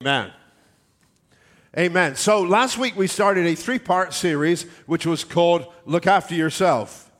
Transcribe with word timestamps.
Amen. 0.00 0.30
Amen. 1.76 2.14
So 2.14 2.42
last 2.42 2.78
week 2.78 2.94
we 2.94 3.08
started 3.08 3.46
a 3.46 3.56
three 3.56 3.80
part 3.80 4.14
series 4.14 4.62
which 4.86 5.04
was 5.04 5.24
called 5.24 5.66
Look 5.86 6.06
After 6.06 6.36
Yourself. 6.36 7.10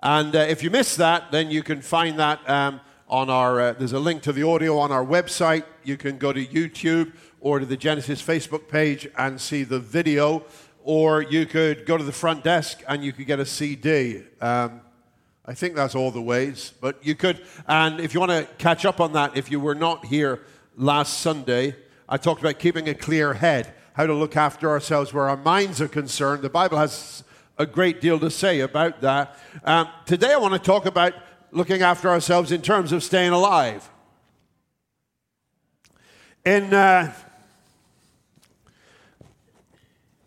And 0.00 0.36
uh, 0.36 0.38
if 0.38 0.62
you 0.62 0.70
missed 0.70 0.98
that, 0.98 1.32
then 1.32 1.50
you 1.50 1.64
can 1.64 1.82
find 1.82 2.16
that 2.20 2.48
um, 2.48 2.80
on 3.08 3.28
our, 3.28 3.60
uh, 3.60 3.72
there's 3.72 3.92
a 3.92 3.98
link 3.98 4.22
to 4.22 4.32
the 4.32 4.44
audio 4.44 4.78
on 4.78 4.92
our 4.92 5.04
website. 5.04 5.64
You 5.82 5.96
can 5.96 6.16
go 6.16 6.32
to 6.32 6.46
YouTube 6.46 7.12
or 7.40 7.58
to 7.58 7.66
the 7.66 7.76
Genesis 7.76 8.22
Facebook 8.22 8.68
page 8.68 9.08
and 9.18 9.40
see 9.40 9.64
the 9.64 9.80
video, 9.80 10.44
or 10.84 11.22
you 11.22 11.44
could 11.44 11.86
go 11.86 11.96
to 11.96 12.04
the 12.04 12.12
front 12.12 12.44
desk 12.44 12.84
and 12.86 13.02
you 13.02 13.12
could 13.12 13.26
get 13.26 13.40
a 13.40 13.46
CD. 13.46 14.22
Um, 14.40 14.80
I 15.44 15.54
think 15.54 15.74
that's 15.74 15.96
all 15.96 16.12
the 16.12 16.22
ways, 16.22 16.72
but 16.80 17.04
you 17.04 17.16
could, 17.16 17.44
and 17.66 17.98
if 17.98 18.14
you 18.14 18.20
want 18.20 18.30
to 18.30 18.44
catch 18.58 18.84
up 18.84 19.00
on 19.00 19.14
that, 19.14 19.36
if 19.36 19.50
you 19.50 19.58
were 19.58 19.74
not 19.74 20.04
here 20.04 20.40
last 20.78 21.18
Sunday, 21.18 21.74
I 22.08 22.16
talked 22.16 22.40
about 22.40 22.58
keeping 22.60 22.88
a 22.88 22.94
clear 22.94 23.34
head, 23.34 23.74
how 23.94 24.06
to 24.06 24.14
look 24.14 24.36
after 24.36 24.70
ourselves 24.70 25.12
where 25.12 25.28
our 25.28 25.36
minds 25.36 25.80
are 25.80 25.88
concerned. 25.88 26.42
The 26.42 26.48
Bible 26.48 26.78
has 26.78 27.24
a 27.58 27.66
great 27.66 28.00
deal 28.00 28.20
to 28.20 28.30
say 28.30 28.60
about 28.60 29.00
that. 29.00 29.36
Um, 29.64 29.88
today, 30.06 30.32
I 30.32 30.36
want 30.36 30.54
to 30.54 30.60
talk 30.60 30.86
about 30.86 31.14
looking 31.50 31.82
after 31.82 32.08
ourselves 32.08 32.52
in 32.52 32.62
terms 32.62 32.92
of 32.92 33.02
staying 33.02 33.32
alive. 33.32 33.90
In, 36.44 36.72
uh, 36.72 37.12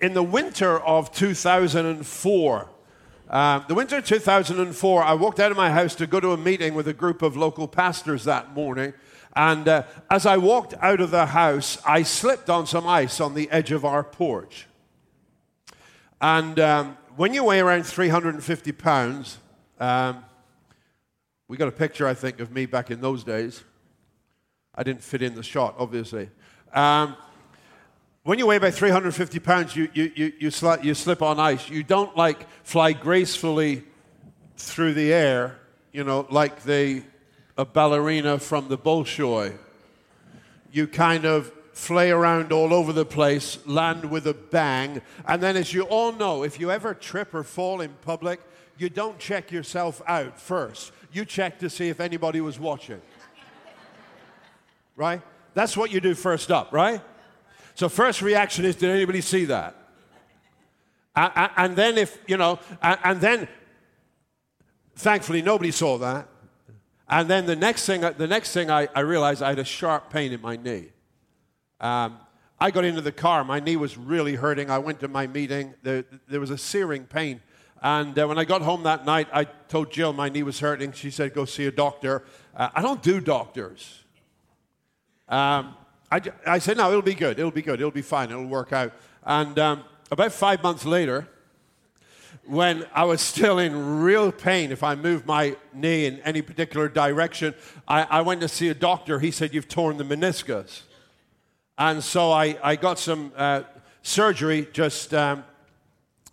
in 0.02 0.14
the 0.14 0.24
winter 0.24 0.80
of 0.80 1.14
2004, 1.14 2.70
um, 3.30 3.66
the 3.70 3.74
winter 3.74 3.98
of 3.98 4.06
2004, 4.06 5.04
I 5.04 5.14
walked 5.14 5.40
out 5.40 5.52
of 5.52 5.58
my 5.58 5.72
house 5.72 5.96
to 5.96 6.06
go 6.06 6.20
to 6.20 6.34
a 6.34 6.38
meeting 6.38 6.74
with 6.74 6.90
a 6.90 6.94
group 6.94 7.22
of 7.22 7.38
local 7.38 7.70
pastors 7.70 8.26
that 8.26 8.54
morning. 8.54 8.94
And 9.36 9.68
uh, 9.68 9.84
as 10.10 10.26
I 10.26 10.38
walked 10.38 10.74
out 10.82 11.00
of 11.00 11.12
the 11.12 11.28
house, 11.28 11.78
I 11.86 12.04
slipped 12.04 12.50
on 12.50 12.68
some 12.68 12.86
ice 12.86 13.22
on 13.22 13.34
the 13.34 13.50
edge 13.50 13.72
of 13.72 13.86
our 13.86 14.04
porch. 14.04 14.68
And 16.20 16.60
um, 16.60 16.98
when 17.16 17.34
you 17.34 17.44
weigh 17.44 17.60
around 17.60 17.86
350 17.86 18.72
pounds, 18.74 19.38
um, 19.80 20.24
we 21.48 21.58
got 21.58 21.68
a 21.68 21.72
picture, 21.72 22.08
I 22.08 22.14
think, 22.14 22.40
of 22.40 22.52
me 22.52 22.66
back 22.66 22.92
in 22.92 23.02
those 23.02 23.24
days. 23.24 23.64
I 24.76 24.84
didn't 24.84 25.04
fit 25.04 25.22
in 25.22 25.36
the 25.36 25.44
shot, 25.44 25.76
obviously. 25.78 26.30
Um, 26.74 27.16
when 28.24 28.38
you 28.38 28.46
weigh 28.46 28.58
about 28.58 28.74
350 28.74 29.40
pounds, 29.40 29.76
you, 29.76 29.90
you, 29.94 30.12
you, 30.16 30.34
you, 30.40 30.48
sli- 30.50 30.84
you 30.84 30.94
slip 30.94 31.22
on 31.22 31.40
ice. 31.40 31.70
You 31.70 31.84
don't 31.84 32.16
like 32.16 32.48
fly 32.64 32.94
gracefully 32.94 33.84
through 34.58 34.94
the 34.94 35.12
air, 35.12 35.60
you 35.92 36.04
know, 36.04 36.28
like 36.30 36.64
the, 36.64 37.04
a 37.58 37.66
ballerina 37.66 38.40
from 38.40 38.68
the 38.68 38.78
Bolshoi. 38.78 39.58
You 40.72 40.88
kind 40.88 41.26
of 41.26 41.52
flay 41.74 42.12
around 42.12 42.52
all 42.52 42.74
over 42.74 42.94
the 42.94 43.06
place, 43.06 43.58
land 43.66 44.06
with 44.10 44.28
a 44.28 44.34
bang, 44.34 45.02
and 45.28 45.42
then, 45.42 45.58
as 45.58 45.74
you 45.74 45.84
all 45.84 46.12
know, 46.12 46.44
if 46.44 46.60
you 46.60 46.72
ever 46.72 46.94
trip 46.94 47.34
or 47.34 47.44
fall 47.44 47.82
in 47.82 47.94
public, 48.02 48.40
you 48.78 48.90
don't 48.90 49.20
check 49.20 49.52
yourself 49.52 50.02
out 50.08 50.40
first. 50.40 50.92
You 51.14 51.26
check 51.26 51.60
to 51.60 51.70
see 51.70 51.90
if 51.90 52.00
anybody 52.00 52.42
was 52.42 52.60
watching. 52.60 53.02
Right? 54.96 55.22
That's 55.54 55.76
what 55.76 55.92
you 55.92 56.00
do 56.00 56.14
first 56.14 56.52
up, 56.52 56.72
right? 56.72 57.02
So, 57.76 57.90
first 57.90 58.22
reaction 58.22 58.66
is, 58.66 58.76
did 58.76 58.90
anybody 58.90 59.22
see 59.22 59.46
that? 59.46 59.76
And, 61.16 61.76
then, 61.76 61.98
if, 61.98 62.18
you 62.28 62.38
know, 62.38 62.60
and 62.82 63.20
then, 63.20 63.48
thankfully, 64.96 65.42
nobody 65.42 65.72
saw 65.72 65.98
that. 65.98 66.28
And 67.12 67.30
then 67.30 67.46
the 67.46 67.58
next 67.58 67.86
thing, 67.86 68.02
the 68.02 68.28
next 68.28 68.54
thing 68.54 68.72
I, 68.72 68.88
I 68.96 69.02
realized 69.02 69.44
I 69.44 69.50
had 69.50 69.60
a 69.60 69.66
sharp 69.66 70.10
pain 70.10 70.32
in 70.32 70.42
my 70.42 70.56
knee. 70.56 70.88
Um, 71.82 72.18
I 72.58 72.72
got 72.72 72.86
into 72.86 73.02
the 73.02 73.12
car. 73.12 73.44
My 73.44 73.60
knee 73.60 73.76
was 73.76 73.98
really 73.98 74.36
hurting. 74.36 74.70
I 74.70 74.78
went 74.78 75.02
to 75.02 75.10
my 75.10 75.28
meeting. 75.28 75.74
There, 75.84 76.06
there 76.30 76.40
was 76.40 76.52
a 76.52 76.58
searing 76.58 77.04
pain. 77.04 77.42
And 77.82 78.18
uh, 78.18 78.28
when 78.28 78.38
I 78.38 78.46
got 78.46 78.62
home 78.62 78.84
that 78.84 79.06
night, 79.06 79.28
I 79.34 79.44
told 79.44 79.92
Jill 79.92 80.14
my 80.14 80.30
knee 80.30 80.44
was 80.44 80.60
hurting. 80.60 80.94
She 80.94 81.12
said, 81.12 81.34
go 81.34 81.44
see 81.44 81.66
a 81.66 81.72
doctor. 81.72 82.24
Uh, 82.56 82.70
I 82.74 82.82
don't 82.82 83.04
do 83.04 83.20
doctors. 83.20 84.04
Um, 85.28 85.76
I, 86.10 86.22
I 86.46 86.60
said, 86.60 86.78
no, 86.78 86.90
it'll 86.90 87.02
be 87.02 87.16
good. 87.16 87.40
It'll 87.40 87.52
be 87.52 87.62
good. 87.62 87.80
It'll 87.80 87.92
be 87.92 88.02
fine. 88.02 88.30
It'll 88.30 88.46
work 88.46 88.72
out. 88.72 88.94
And 89.24 89.58
um, 89.60 89.84
about 90.12 90.32
five 90.32 90.64
months 90.64 90.86
later, 90.86 91.28
when 92.52 92.86
I 92.94 93.06
was 93.06 93.22
still 93.22 93.60
in 93.60 94.02
real 94.02 94.30
pain, 94.30 94.74
if 94.74 94.84
I 94.84 94.96
moved 94.96 95.26
my 95.26 95.56
knee 95.74 96.06
in 96.06 96.20
any 96.20 96.42
particular 96.42 96.90
direction, 96.90 97.56
I, 97.88 98.04
I 98.04 98.22
went 98.24 98.42
to 98.42 98.50
see 98.50 98.68
a 98.68 98.74
doctor. 98.74 99.20
He 99.20 99.32
said, 99.32 99.54
You've 99.54 99.70
torn 99.70 99.96
the 99.96 100.04
meniscus. 100.04 100.82
And 101.78 102.04
so 102.04 102.30
I, 102.30 102.58
I 102.62 102.76
got 102.76 103.00
some 103.00 103.32
uh, 103.38 103.62
surgery, 104.02 104.68
just 104.74 105.14
um, 105.14 105.46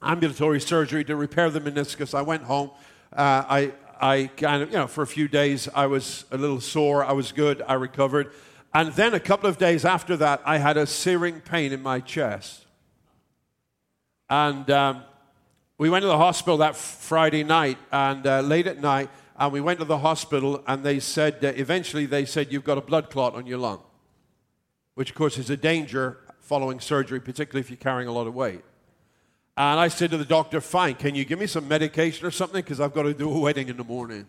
ambulatory 0.03 0.61
surgery 0.61 1.05
to 1.05 1.15
repair 1.15 1.51
the 1.51 1.61
meniscus. 1.61 2.15
I 2.15 2.23
went 2.23 2.43
home. 2.43 2.73
Uh, 3.13 3.45
I, 3.49 3.73
I 4.01 4.31
kind 4.37 4.65
of, 4.65 4.73
you 4.73 4.79
know, 4.79 4.89
for 4.89 5.03
a 5.03 5.07
few 5.07 5.29
days, 5.29 5.69
I 5.73 5.87
was 5.87 6.25
a 6.33 6.37
little 6.37 6.61
sore. 6.61 7.05
I 7.05 7.13
was 7.13 7.31
good. 7.31 7.63
I 7.69 7.75
recovered. 7.75 8.33
And 8.75 8.93
then 8.95 9.15
a 9.15 9.21
couple 9.21 9.49
of 9.49 9.57
days 9.57 9.85
after 9.85 10.17
that, 10.17 10.43
I 10.45 10.59
had 10.59 10.77
a 10.77 10.85
searing 10.85 11.43
pain 11.43 11.73
in 11.73 11.81
my 11.81 12.01
chest. 12.01 12.67
And 14.29 14.69
um, 14.69 15.05
we 15.79 15.89
went 15.89 16.03
to 16.03 16.09
the 16.09 16.19
hospital 16.19 16.57
that 16.59 16.77
Friday 16.77 17.45
night, 17.45 17.79
and 17.93 18.27
uh, 18.27 18.41
late 18.41 18.67
at 18.67 18.81
night, 18.81 19.09
and 19.37 19.53
we 19.53 19.61
went 19.61 19.79
to 19.79 19.85
the 19.85 19.99
hospital, 19.99 20.63
and 20.67 20.83
they 20.85 20.99
said, 20.99 21.45
uh, 21.45 21.53
eventually, 21.55 22.05
they 22.05 22.25
said, 22.25 22.53
You've 22.53 22.65
got 22.65 22.79
a 22.79 22.81
blood 22.81 23.11
clot 23.11 23.35
on 23.35 23.47
your 23.47 23.59
lung, 23.59 23.83
which, 24.95 25.11
of 25.11 25.17
course, 25.17 25.39
is 25.39 25.49
a 25.51 25.57
danger 25.57 26.19
following 26.41 26.81
surgery, 26.81 27.21
particularly 27.21 27.61
if 27.61 27.71
you're 27.71 27.77
carrying 27.77 28.09
a 28.09 28.13
lot 28.13 28.27
of 28.27 28.35
weight. 28.35 28.63
And 29.57 29.79
I 29.79 29.89
said 29.89 30.11
to 30.11 30.17
the 30.17 30.25
doctor, 30.25 30.61
Fine, 30.61 30.97
can 30.97 31.15
you 31.15 31.25
give 31.25 31.39
me 31.39 31.47
some 31.47 31.69
medication 31.69 32.27
or 32.27 32.31
something? 32.33 32.61
Because 32.61 32.81
I've 32.81 32.95
got 32.95 33.05
to 33.05 33.15
do 33.15 33.31
a 33.31 33.39
wedding 33.39 33.69
in 33.69 33.77
the 33.77 33.85
morning. 33.85 34.27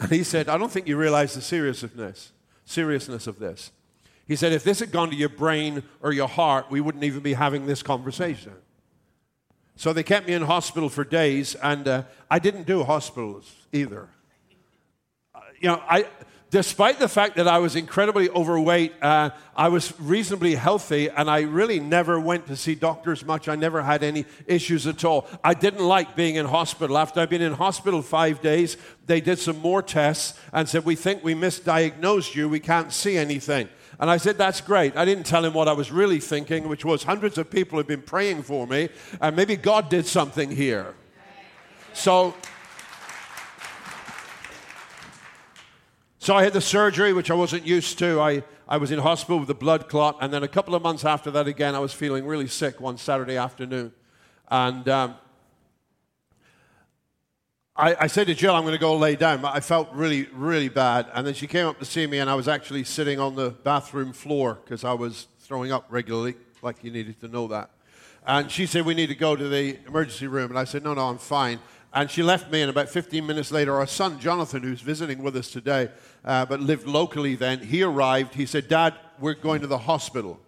And 0.00 0.10
he 0.10 0.24
said, 0.24 0.48
I 0.48 0.58
don't 0.58 0.70
think 0.70 0.88
you 0.88 0.96
realize 0.96 1.34
the 1.34 1.40
seriousness 1.40 2.32
seriousness 2.64 3.26
of 3.26 3.38
this. 3.38 3.72
He 4.26 4.36
said, 4.36 4.52
if 4.52 4.62
this 4.62 4.80
had 4.80 4.92
gone 4.92 5.08
to 5.08 5.16
your 5.16 5.30
brain 5.30 5.82
or 6.02 6.12
your 6.12 6.28
heart, 6.28 6.70
we 6.70 6.82
wouldn't 6.82 7.02
even 7.02 7.20
be 7.20 7.32
having 7.32 7.66
this 7.66 7.82
conversation. 7.82 8.52
So 9.78 9.92
they 9.92 10.02
kept 10.02 10.26
me 10.26 10.34
in 10.34 10.42
hospital 10.42 10.88
for 10.88 11.04
days, 11.04 11.54
and 11.54 11.86
uh, 11.86 12.02
I 12.28 12.40
didn't 12.40 12.66
do 12.66 12.82
hospitals 12.82 13.54
either. 13.72 14.08
Uh, 15.32 15.40
you 15.60 15.68
know, 15.68 15.80
I, 15.88 16.06
despite 16.50 16.98
the 16.98 17.06
fact 17.06 17.36
that 17.36 17.46
I 17.46 17.58
was 17.58 17.76
incredibly 17.76 18.28
overweight, 18.28 18.94
uh, 19.00 19.30
I 19.54 19.68
was 19.68 19.94
reasonably 20.00 20.56
healthy, 20.56 21.08
and 21.08 21.30
I 21.30 21.42
really 21.42 21.78
never 21.78 22.18
went 22.18 22.48
to 22.48 22.56
see 22.56 22.74
doctors 22.74 23.24
much. 23.24 23.48
I 23.48 23.54
never 23.54 23.80
had 23.80 24.02
any 24.02 24.26
issues 24.48 24.84
at 24.88 25.04
all. 25.04 25.28
I 25.44 25.54
didn't 25.54 25.86
like 25.86 26.16
being 26.16 26.34
in 26.34 26.46
hospital. 26.46 26.98
After 26.98 27.20
I'd 27.20 27.30
been 27.30 27.40
in 27.40 27.52
hospital 27.52 28.02
five 28.02 28.42
days, 28.42 28.76
they 29.06 29.20
did 29.20 29.38
some 29.38 29.58
more 29.60 29.80
tests 29.80 30.36
and 30.52 30.68
said, 30.68 30.84
We 30.84 30.96
think 30.96 31.22
we 31.22 31.36
misdiagnosed 31.36 32.34
you. 32.34 32.48
We 32.48 32.58
can't 32.58 32.92
see 32.92 33.16
anything. 33.16 33.68
And 33.98 34.10
I 34.10 34.16
said, 34.16 34.38
That's 34.38 34.60
great. 34.60 34.96
I 34.96 35.04
didn't 35.04 35.24
tell 35.24 35.44
him 35.44 35.54
what 35.54 35.68
I 35.68 35.72
was 35.72 35.90
really 35.90 36.20
thinking, 36.20 36.68
which 36.68 36.84
was 36.84 37.02
hundreds 37.02 37.38
of 37.38 37.50
people 37.50 37.78
have 37.78 37.86
been 37.86 38.02
praying 38.02 38.42
for 38.42 38.66
me, 38.66 38.88
and 39.20 39.34
maybe 39.34 39.56
God 39.56 39.88
did 39.88 40.06
something 40.06 40.50
here. 40.50 40.94
So, 41.92 42.34
So 46.28 46.36
I 46.36 46.42
had 46.44 46.52
the 46.52 46.60
surgery, 46.60 47.14
which 47.14 47.30
I 47.30 47.34
wasn't 47.34 47.66
used 47.66 47.98
to. 48.00 48.20
I, 48.20 48.42
I 48.68 48.76
was 48.76 48.90
in 48.90 48.98
hospital 48.98 49.40
with 49.40 49.48
a 49.48 49.54
blood 49.54 49.88
clot. 49.88 50.18
And 50.20 50.30
then 50.30 50.42
a 50.42 50.48
couple 50.48 50.74
of 50.74 50.82
months 50.82 51.06
after 51.06 51.30
that, 51.30 51.48
again, 51.48 51.74
I 51.74 51.78
was 51.78 51.94
feeling 51.94 52.26
really 52.26 52.46
sick 52.46 52.82
one 52.82 52.98
Saturday 52.98 53.38
afternoon. 53.38 53.94
And 54.50 54.86
um, 54.90 55.14
I, 57.78 57.94
I, 58.00 58.06
said 58.08 58.26
to 58.26 58.34
Jill, 58.34 58.56
I'm 58.56 58.62
going 58.62 58.72
to 58.72 58.78
go 58.78 58.96
lay 58.96 59.14
down. 59.14 59.40
But 59.40 59.54
I 59.54 59.60
felt 59.60 59.88
really, 59.92 60.24
really 60.32 60.68
bad. 60.68 61.06
And 61.14 61.24
then 61.24 61.32
she 61.32 61.46
came 61.46 61.64
up 61.64 61.78
to 61.78 61.84
see 61.84 62.08
me, 62.08 62.18
and 62.18 62.28
I 62.28 62.34
was 62.34 62.48
actually 62.48 62.82
sitting 62.82 63.20
on 63.20 63.36
the 63.36 63.50
bathroom 63.50 64.12
floor 64.12 64.58
because 64.64 64.82
I 64.82 64.94
was 64.94 65.28
throwing 65.38 65.70
up 65.70 65.86
regularly, 65.88 66.34
like 66.60 66.82
you 66.82 66.90
needed 66.90 67.20
to 67.20 67.28
know 67.28 67.46
that. 67.46 67.70
And 68.26 68.50
she 68.50 68.66
said, 68.66 68.84
We 68.84 68.94
need 68.94 69.06
to 69.10 69.14
go 69.14 69.36
to 69.36 69.48
the 69.48 69.78
emergency 69.86 70.26
room. 70.26 70.50
And 70.50 70.58
I 70.58 70.64
said, 70.64 70.82
No, 70.82 70.92
no, 70.92 71.08
I'm 71.08 71.18
fine. 71.18 71.60
And 71.94 72.10
she 72.10 72.24
left 72.24 72.50
me, 72.50 72.62
and 72.62 72.68
about 72.68 72.88
15 72.88 73.24
minutes 73.24 73.52
later, 73.52 73.76
our 73.76 73.86
son 73.86 74.18
Jonathan, 74.18 74.64
who's 74.64 74.80
visiting 74.80 75.22
with 75.22 75.36
us 75.36 75.48
today, 75.48 75.88
uh, 76.24 76.44
but 76.46 76.58
lived 76.58 76.86
locally 76.86 77.36
then, 77.36 77.60
he 77.60 77.84
arrived. 77.84 78.34
He 78.34 78.44
said, 78.44 78.66
Dad, 78.66 78.94
we're 79.20 79.34
going 79.34 79.60
to 79.60 79.68
the 79.68 79.78
hospital. 79.78 80.40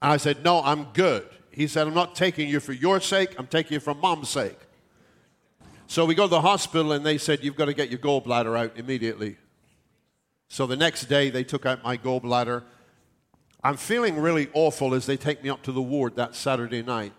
And 0.00 0.12
I 0.12 0.18
said, 0.18 0.44
No, 0.44 0.62
I'm 0.62 0.84
good. 0.92 1.28
He 1.50 1.66
said, 1.66 1.88
I'm 1.88 1.94
not 1.94 2.14
taking 2.14 2.48
you 2.48 2.60
for 2.60 2.72
your 2.72 3.00
sake, 3.00 3.34
I'm 3.40 3.48
taking 3.48 3.74
you 3.74 3.80
for 3.80 3.92
mom's 3.92 4.28
sake. 4.28 4.56
So 5.90 6.04
we 6.04 6.14
go 6.14 6.26
to 6.26 6.30
the 6.30 6.40
hospital, 6.40 6.92
and 6.92 7.04
they 7.04 7.18
said, 7.18 7.42
You've 7.42 7.56
got 7.56 7.64
to 7.64 7.74
get 7.74 7.90
your 7.90 7.98
gallbladder 7.98 8.56
out 8.56 8.78
immediately. 8.78 9.38
So 10.46 10.64
the 10.64 10.76
next 10.76 11.06
day, 11.06 11.30
they 11.30 11.42
took 11.42 11.66
out 11.66 11.82
my 11.82 11.96
gallbladder. 11.96 12.62
I'm 13.64 13.76
feeling 13.76 14.16
really 14.16 14.48
awful 14.52 14.94
as 14.94 15.06
they 15.06 15.16
take 15.16 15.42
me 15.42 15.50
up 15.50 15.64
to 15.64 15.72
the 15.72 15.82
ward 15.82 16.14
that 16.14 16.36
Saturday 16.36 16.84
night. 16.84 17.12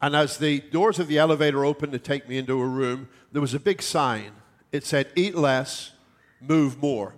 And 0.00 0.16
as 0.16 0.38
the 0.38 0.60
doors 0.60 0.98
of 1.00 1.06
the 1.06 1.18
elevator 1.18 1.66
opened 1.66 1.92
to 1.92 1.98
take 1.98 2.26
me 2.30 2.38
into 2.38 2.58
a 2.58 2.66
room, 2.66 3.10
there 3.30 3.42
was 3.42 3.52
a 3.52 3.60
big 3.60 3.82
sign. 3.82 4.32
It 4.72 4.86
said, 4.86 5.08
Eat 5.14 5.34
less, 5.34 5.90
move 6.40 6.80
more. 6.80 7.14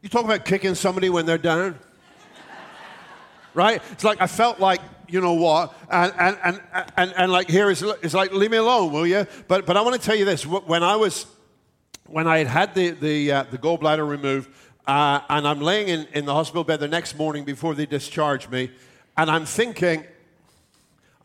You 0.00 0.08
talk 0.08 0.24
about 0.24 0.46
kicking 0.46 0.74
somebody 0.74 1.10
when 1.10 1.26
they're 1.26 1.36
down. 1.36 1.78
right? 3.52 3.82
It's 3.92 4.02
like 4.02 4.22
I 4.22 4.28
felt 4.28 4.60
like, 4.60 4.80
you 5.08 5.20
know 5.20 5.34
what, 5.34 5.74
and, 5.90 6.12
and, 6.18 6.38
and, 6.44 6.60
and, 6.96 7.14
and 7.16 7.32
like 7.32 7.48
here 7.48 7.70
is 7.70 7.82
it's 8.02 8.14
like, 8.14 8.32
leave 8.32 8.50
me 8.50 8.56
alone, 8.56 8.92
will 8.92 9.06
you? 9.06 9.26
But, 9.48 9.66
but 9.66 9.76
I 9.76 9.80
want 9.82 10.00
to 10.00 10.04
tell 10.04 10.16
you 10.16 10.24
this. 10.24 10.46
When 10.46 10.82
I 10.82 10.96
was, 10.96 11.26
when 12.06 12.26
I 12.26 12.38
had 12.38 12.46
had 12.46 12.74
the, 12.74 12.90
the, 12.90 13.32
uh, 13.32 13.42
the 13.50 13.58
gallbladder 13.58 14.06
removed, 14.06 14.50
uh, 14.86 15.20
and 15.28 15.46
I'm 15.46 15.60
laying 15.60 15.88
in, 15.88 16.06
in 16.12 16.24
the 16.24 16.34
hospital 16.34 16.64
bed 16.64 16.80
the 16.80 16.88
next 16.88 17.16
morning 17.16 17.44
before 17.44 17.74
they 17.74 17.86
discharge 17.86 18.48
me, 18.48 18.70
and 19.16 19.30
I'm 19.30 19.46
thinking, 19.46 20.04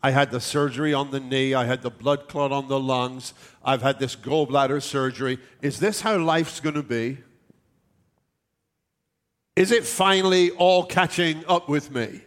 I 0.02 0.12
had 0.12 0.30
the 0.30 0.40
surgery 0.40 0.94
on 0.94 1.10
the 1.10 1.20
knee, 1.20 1.52
I 1.52 1.66
had 1.66 1.82
the 1.82 1.90
blood 1.90 2.28
clot 2.28 2.52
on 2.52 2.68
the 2.68 2.80
lungs, 2.80 3.34
I've 3.62 3.82
had 3.82 3.98
this 3.98 4.16
gallbladder 4.16 4.82
surgery. 4.82 5.38
Is 5.60 5.78
this 5.78 6.00
how 6.00 6.16
life's 6.16 6.60
going 6.60 6.76
to 6.76 6.82
be? 6.82 7.18
Is 9.56 9.72
it 9.72 9.84
finally 9.84 10.52
all 10.52 10.86
catching 10.86 11.44
up 11.46 11.68
with 11.68 11.90
me? 11.90 12.22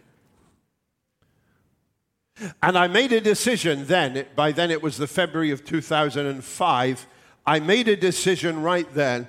And 2.62 2.76
I 2.76 2.88
made 2.88 3.12
a 3.12 3.20
decision 3.20 3.86
then, 3.86 4.26
by 4.34 4.52
then 4.52 4.70
it 4.70 4.82
was 4.82 4.96
the 4.96 5.06
February 5.06 5.50
of 5.50 5.64
2005. 5.64 7.06
I 7.46 7.60
made 7.60 7.88
a 7.88 7.96
decision 7.96 8.62
right 8.62 8.92
then 8.92 9.28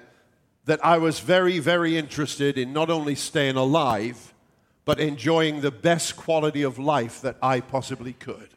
that 0.65 0.83
I 0.83 0.97
was 0.97 1.19
very, 1.19 1.59
very 1.59 1.97
interested 1.97 2.57
in 2.57 2.73
not 2.73 2.89
only 2.89 3.13
staying 3.13 3.55
alive, 3.55 4.33
but 4.85 4.99
enjoying 4.99 5.61
the 5.61 5.71
best 5.71 6.15
quality 6.15 6.63
of 6.63 6.79
life 6.79 7.21
that 7.21 7.37
I 7.41 7.59
possibly 7.59 8.13
could. 8.13 8.49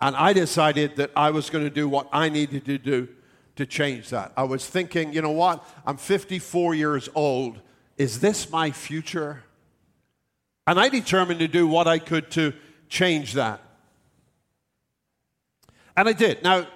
And 0.00 0.16
I 0.16 0.32
decided 0.32 0.96
that 0.96 1.10
I 1.16 1.30
was 1.30 1.50
going 1.50 1.64
to 1.64 1.70
do 1.70 1.88
what 1.88 2.08
I 2.12 2.28
needed 2.28 2.64
to 2.66 2.78
do 2.78 3.08
to 3.56 3.66
change 3.66 4.10
that. 4.10 4.32
I 4.36 4.44
was 4.44 4.66
thinking, 4.66 5.12
you 5.12 5.22
know 5.22 5.30
what? 5.30 5.66
I'm 5.86 5.96
54 5.96 6.74
years 6.74 7.08
old. 7.14 7.60
Is 7.96 8.20
this 8.20 8.50
my 8.50 8.70
future? 8.70 9.42
And 10.66 10.78
I 10.78 10.90
determined 10.90 11.40
to 11.40 11.48
do 11.48 11.66
what 11.66 11.86
I 11.86 11.98
could 11.98 12.30
to 12.32 12.52
change 12.88 13.34
that. 13.34 13.60
And 15.96 16.08
I 16.08 16.12
did. 16.12 16.42
Now, 16.42 16.66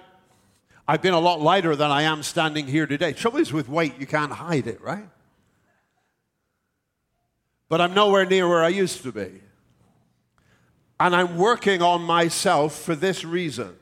I've 0.87 1.01
been 1.01 1.13
a 1.13 1.19
lot 1.19 1.39
lighter 1.39 1.75
than 1.75 1.91
I 1.91 2.03
am 2.03 2.23
standing 2.23 2.67
here 2.67 2.87
today. 2.87 3.13
Trouble 3.13 3.39
is 3.39 3.53
with 3.53 3.69
weight, 3.69 3.99
you 3.99 4.07
can't 4.07 4.31
hide 4.31 4.67
it, 4.67 4.81
right? 4.81 5.07
But 7.69 7.79
I'm 7.79 7.93
nowhere 7.93 8.25
near 8.25 8.49
where 8.49 8.63
I 8.63 8.69
used 8.69 9.03
to 9.03 9.11
be. 9.11 9.41
And 10.99 11.15
I'm 11.15 11.37
working 11.37 11.81
on 11.81 12.01
myself 12.01 12.77
for 12.77 12.95
this 12.95 13.23
reason. 13.23 13.75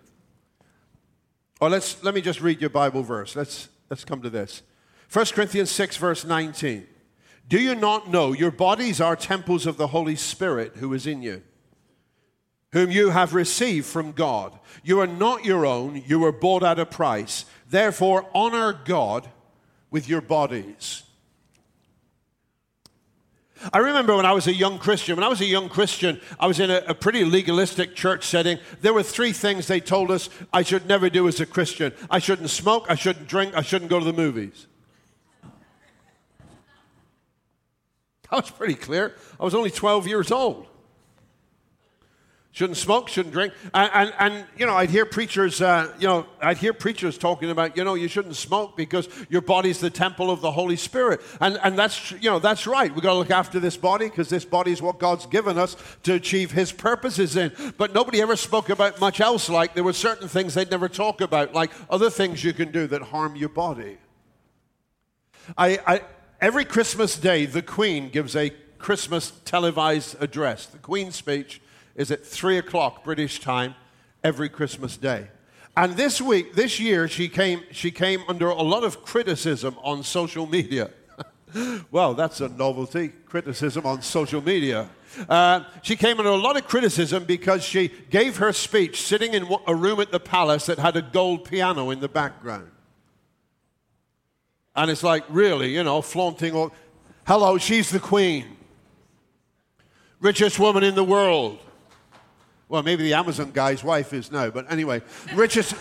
Or 1.59 1.69
let's 1.69 2.01
let 2.03 2.13
me 2.13 2.21
just 2.21 2.39
read 2.39 2.61
your 2.61 2.69
Bible 2.69 3.03
verse. 3.03 3.35
Let's 3.35 3.67
let's 3.89 4.05
come 4.05 4.21
to 4.21 4.29
this. 4.29 4.61
1 5.11 5.25
Corinthians 5.33 5.71
6, 5.71 5.97
verse 5.97 6.23
19. 6.23 6.85
Do 7.47 7.59
you 7.59 7.73
not 7.73 8.09
know 8.09 8.31
your 8.31 8.51
bodies 8.51 9.01
are 9.01 9.15
temples 9.15 9.65
of 9.65 9.75
the 9.77 9.87
Holy 9.87 10.15
Spirit 10.15 10.75
who 10.75 10.93
is 10.93 11.07
in 11.07 11.23
you? 11.23 11.41
Whom 12.71 12.91
you 12.91 13.09
have 13.09 13.33
received 13.33 13.87
from 13.87 14.11
God. 14.11 14.57
You 14.83 14.99
are 15.01 15.07
not 15.07 15.45
your 15.45 15.65
own, 15.65 16.03
you 16.05 16.19
were 16.19 16.31
bought 16.31 16.63
at 16.63 16.79
a 16.79 16.85
price. 16.85 17.45
Therefore, 17.69 18.27
honor 18.33 18.73
God 18.73 19.27
with 19.91 20.07
your 20.07 20.21
bodies. 20.21 21.03
I 23.73 23.79
remember 23.79 24.15
when 24.15 24.25
I 24.25 24.31
was 24.31 24.47
a 24.47 24.53
young 24.53 24.79
Christian, 24.79 25.17
when 25.17 25.23
I 25.23 25.27
was 25.27 25.41
a 25.41 25.45
young 25.45 25.67
Christian, 25.67 26.21
I 26.39 26.47
was 26.47 26.61
in 26.61 26.71
a, 26.71 26.81
a, 26.87 26.93
pretty 26.93 27.25
legalistic 27.25 27.93
church 27.93 28.25
setting. 28.25 28.57
There 28.81 28.93
were 28.93 29.03
three 29.03 29.33
things 29.33 29.67
they 29.67 29.81
told 29.81 30.11
us 30.11 30.29
I 30.53 30.61
should 30.61 30.87
never 30.87 31.09
do 31.09 31.27
as 31.27 31.41
a 31.41 31.45
Christian 31.45 31.91
I 32.09 32.19
shouldn't 32.19 32.49
smoke, 32.51 32.85
I 32.87 32.95
shouldn't 32.95 33.27
drink, 33.27 33.53
I 33.55 33.61
shouldn't 33.61 33.89
go 33.89 33.99
to 33.99 34.05
the 34.05 34.13
movies. 34.13 34.67
That 38.31 38.43
was 38.43 38.51
pretty 38.51 38.75
clear. 38.75 39.15
I 39.39 39.43
was 39.43 39.55
only 39.55 39.71
12 39.71 40.07
years 40.07 40.31
old. 40.31 40.68
Shouldn't 42.51 42.77
smoke, 42.77 43.09
shouldn't 43.09 43.31
drink. 43.31 43.53
And, 43.75 43.91
and, 43.93 44.13
and 44.19 44.45
you 44.57 44.65
know, 44.65 44.73
I'd 44.73 44.89
hear 44.89 45.05
preachers, 45.05 45.61
uh, 45.61 45.93
you 45.99 46.07
know, 46.07 46.25
I'd 46.41 46.57
hear 46.57 46.73
preachers 46.73 47.15
talking 47.15 47.51
about, 47.51 47.77
you 47.77 47.83
know, 47.83 47.93
you 47.93 48.07
shouldn't 48.07 48.35
smoke 48.35 48.75
because 48.75 49.07
your 49.29 49.41
body's 49.41 49.79
the 49.79 49.91
temple 49.91 50.31
of 50.31 50.41
the 50.41 50.51
Holy 50.51 50.75
Spirit. 50.75 51.21
And, 51.39 51.59
and 51.63 51.77
that's, 51.77 52.11
you 52.11 52.29
know, 52.29 52.39
that's 52.39 52.65
right. 52.65 52.91
We've 52.91 53.03
got 53.03 53.13
to 53.13 53.19
look 53.19 53.29
after 53.29 53.59
this 53.59 53.77
body 53.77 54.09
because 54.09 54.29
this 54.29 54.45
body 54.45 54.71
is 54.71 54.81
what 54.81 54.97
God's 54.97 55.27
given 55.27 55.59
us 55.59 55.77
to 56.03 56.15
achieve 56.15 56.51
His 56.51 56.71
purposes 56.71 57.35
in. 57.35 57.51
But 57.77 57.93
nobody 57.93 58.19
ever 58.19 58.35
spoke 58.35 58.69
about 58.69 58.99
much 58.99 59.21
else 59.21 59.47
like 59.47 59.75
there 59.75 59.83
were 59.83 59.93
certain 59.93 60.27
things 60.27 60.55
they'd 60.55 60.71
never 60.71 60.89
talk 60.89 61.21
about, 61.21 61.53
like 61.53 61.71
other 61.87 62.09
things 62.09 62.43
you 62.43 62.53
can 62.53 62.71
do 62.71 62.87
that 62.87 63.03
harm 63.03 63.35
your 63.35 63.49
body. 63.49 63.99
I, 65.55 65.79
I 65.85 66.01
every 66.41 66.65
Christmas 66.65 67.15
day, 67.17 67.45
the 67.45 67.61
Queen 67.61 68.09
gives 68.09 68.35
a 68.35 68.51
Christmas 68.79 69.33
televised 69.45 70.21
address, 70.21 70.65
the 70.65 70.77
Queen's 70.79 71.15
speech 71.15 71.61
is 71.99 72.11
at 72.11 72.25
3 72.25 72.57
o'clock 72.57 73.03
British 73.03 73.41
time 73.41 73.75
every 74.23 74.47
Christmas 74.47 74.95
day. 74.95 75.27
And 75.75 75.97
this 75.97 76.21
week, 76.21 76.55
this 76.55 76.79
year, 76.79 77.09
she 77.09 77.27
came, 77.27 77.61
she 77.71 77.91
came 77.91 78.23
under 78.29 78.47
a 78.47 78.61
lot 78.61 78.85
of 78.85 79.03
criticism 79.03 79.75
on 79.83 80.03
social 80.03 80.47
media. 80.47 80.91
well, 81.91 82.13
that's 82.13 82.39
a 82.39 82.47
novelty 82.47 83.09
criticism 83.25 83.85
on 83.85 84.01
social 84.01 84.41
media. 84.41 84.89
Uh, 85.27 85.65
she 85.81 85.97
came 85.97 86.19
under 86.19 86.31
a 86.31 86.37
lot 86.37 86.55
of 86.55 86.65
criticism 86.65 87.25
because 87.25 87.63
she 87.63 87.91
gave 88.09 88.37
her 88.37 88.53
speech 88.53 89.01
sitting 89.01 89.33
in 89.33 89.45
a 89.67 89.75
room 89.75 89.99
at 89.99 90.09
the 90.09 90.21
palace 90.21 90.67
that 90.67 90.79
had 90.79 90.95
a 90.95 91.01
gold 91.01 91.49
piano 91.49 91.89
in 91.89 91.99
the 91.99 92.07
background. 92.07 92.71
And 94.73 94.89
it's 94.89 95.03
like, 95.03 95.25
really, 95.27 95.73
you 95.73 95.83
know, 95.83 96.01
flaunting 96.01 96.53
all. 96.55 96.71
Hello, 97.27 97.57
she's 97.57 97.89
the 97.89 97.99
queen. 97.99 98.45
Richest 100.21 100.59
woman 100.59 100.83
in 100.83 100.95
the 100.95 101.03
world. 101.03 101.59
Well, 102.69 102.83
maybe 102.83 103.01
the 103.01 103.15
Amazon 103.15 103.49
guy's 103.51 103.83
wife 103.83 104.13
is 104.13 104.31
no, 104.31 104.51
but 104.51 104.71
anyway, 104.71 105.01
richest, 105.33 105.73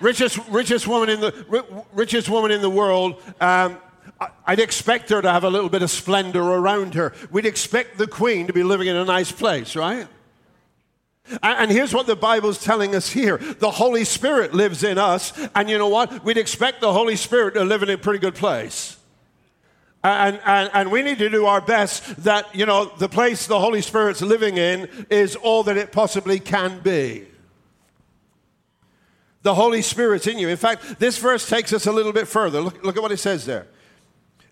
richest, 0.00 0.38
richest 0.48 0.86
woman 0.86 1.08
in 1.08 1.20
the 1.20 1.84
richest 1.94 2.28
woman 2.28 2.50
in 2.50 2.60
the 2.60 2.68
world. 2.68 3.22
Um, 3.40 3.78
I'd 4.46 4.60
expect 4.60 5.08
her 5.08 5.22
to 5.22 5.32
have 5.32 5.44
a 5.44 5.50
little 5.50 5.70
bit 5.70 5.80
of 5.80 5.90
splendor 5.90 6.42
around 6.42 6.94
her. 6.94 7.14
We'd 7.30 7.46
expect 7.46 7.96
the 7.96 8.06
queen 8.06 8.46
to 8.48 8.52
be 8.52 8.62
living 8.62 8.86
in 8.86 8.96
a 8.96 9.04
nice 9.04 9.32
place, 9.32 9.74
right? 9.74 10.06
And 11.42 11.70
here's 11.70 11.94
what 11.94 12.06
the 12.06 12.14
Bible's 12.14 12.62
telling 12.62 12.94
us 12.94 13.08
here 13.08 13.38
the 13.38 13.70
Holy 13.70 14.04
Spirit 14.04 14.52
lives 14.52 14.84
in 14.84 14.98
us, 14.98 15.32
and 15.54 15.70
you 15.70 15.78
know 15.78 15.88
what? 15.88 16.22
We'd 16.22 16.36
expect 16.36 16.82
the 16.82 16.92
Holy 16.92 17.16
Spirit 17.16 17.54
to 17.54 17.64
live 17.64 17.82
in 17.82 17.88
a 17.88 17.96
pretty 17.96 18.18
good 18.18 18.34
place. 18.34 18.98
And, 20.06 20.40
and, 20.44 20.70
and 20.72 20.92
we 20.92 21.02
need 21.02 21.18
to 21.18 21.28
do 21.28 21.46
our 21.46 21.60
best 21.60 22.22
that, 22.22 22.54
you 22.54 22.64
know, 22.64 22.84
the 22.84 23.08
place 23.08 23.48
the 23.48 23.58
Holy 23.58 23.82
Spirit's 23.82 24.22
living 24.22 24.56
in 24.56 24.88
is 25.10 25.34
all 25.34 25.64
that 25.64 25.76
it 25.76 25.90
possibly 25.90 26.38
can 26.38 26.78
be. 26.78 27.26
The 29.42 29.56
Holy 29.56 29.82
Spirit's 29.82 30.28
in 30.28 30.38
you. 30.38 30.48
In 30.48 30.58
fact, 30.58 31.00
this 31.00 31.18
verse 31.18 31.48
takes 31.48 31.72
us 31.72 31.88
a 31.88 31.92
little 31.92 32.12
bit 32.12 32.28
further. 32.28 32.60
Look, 32.60 32.84
look 32.84 32.96
at 32.96 33.02
what 33.02 33.10
it 33.10 33.16
says 33.16 33.46
there. 33.46 33.66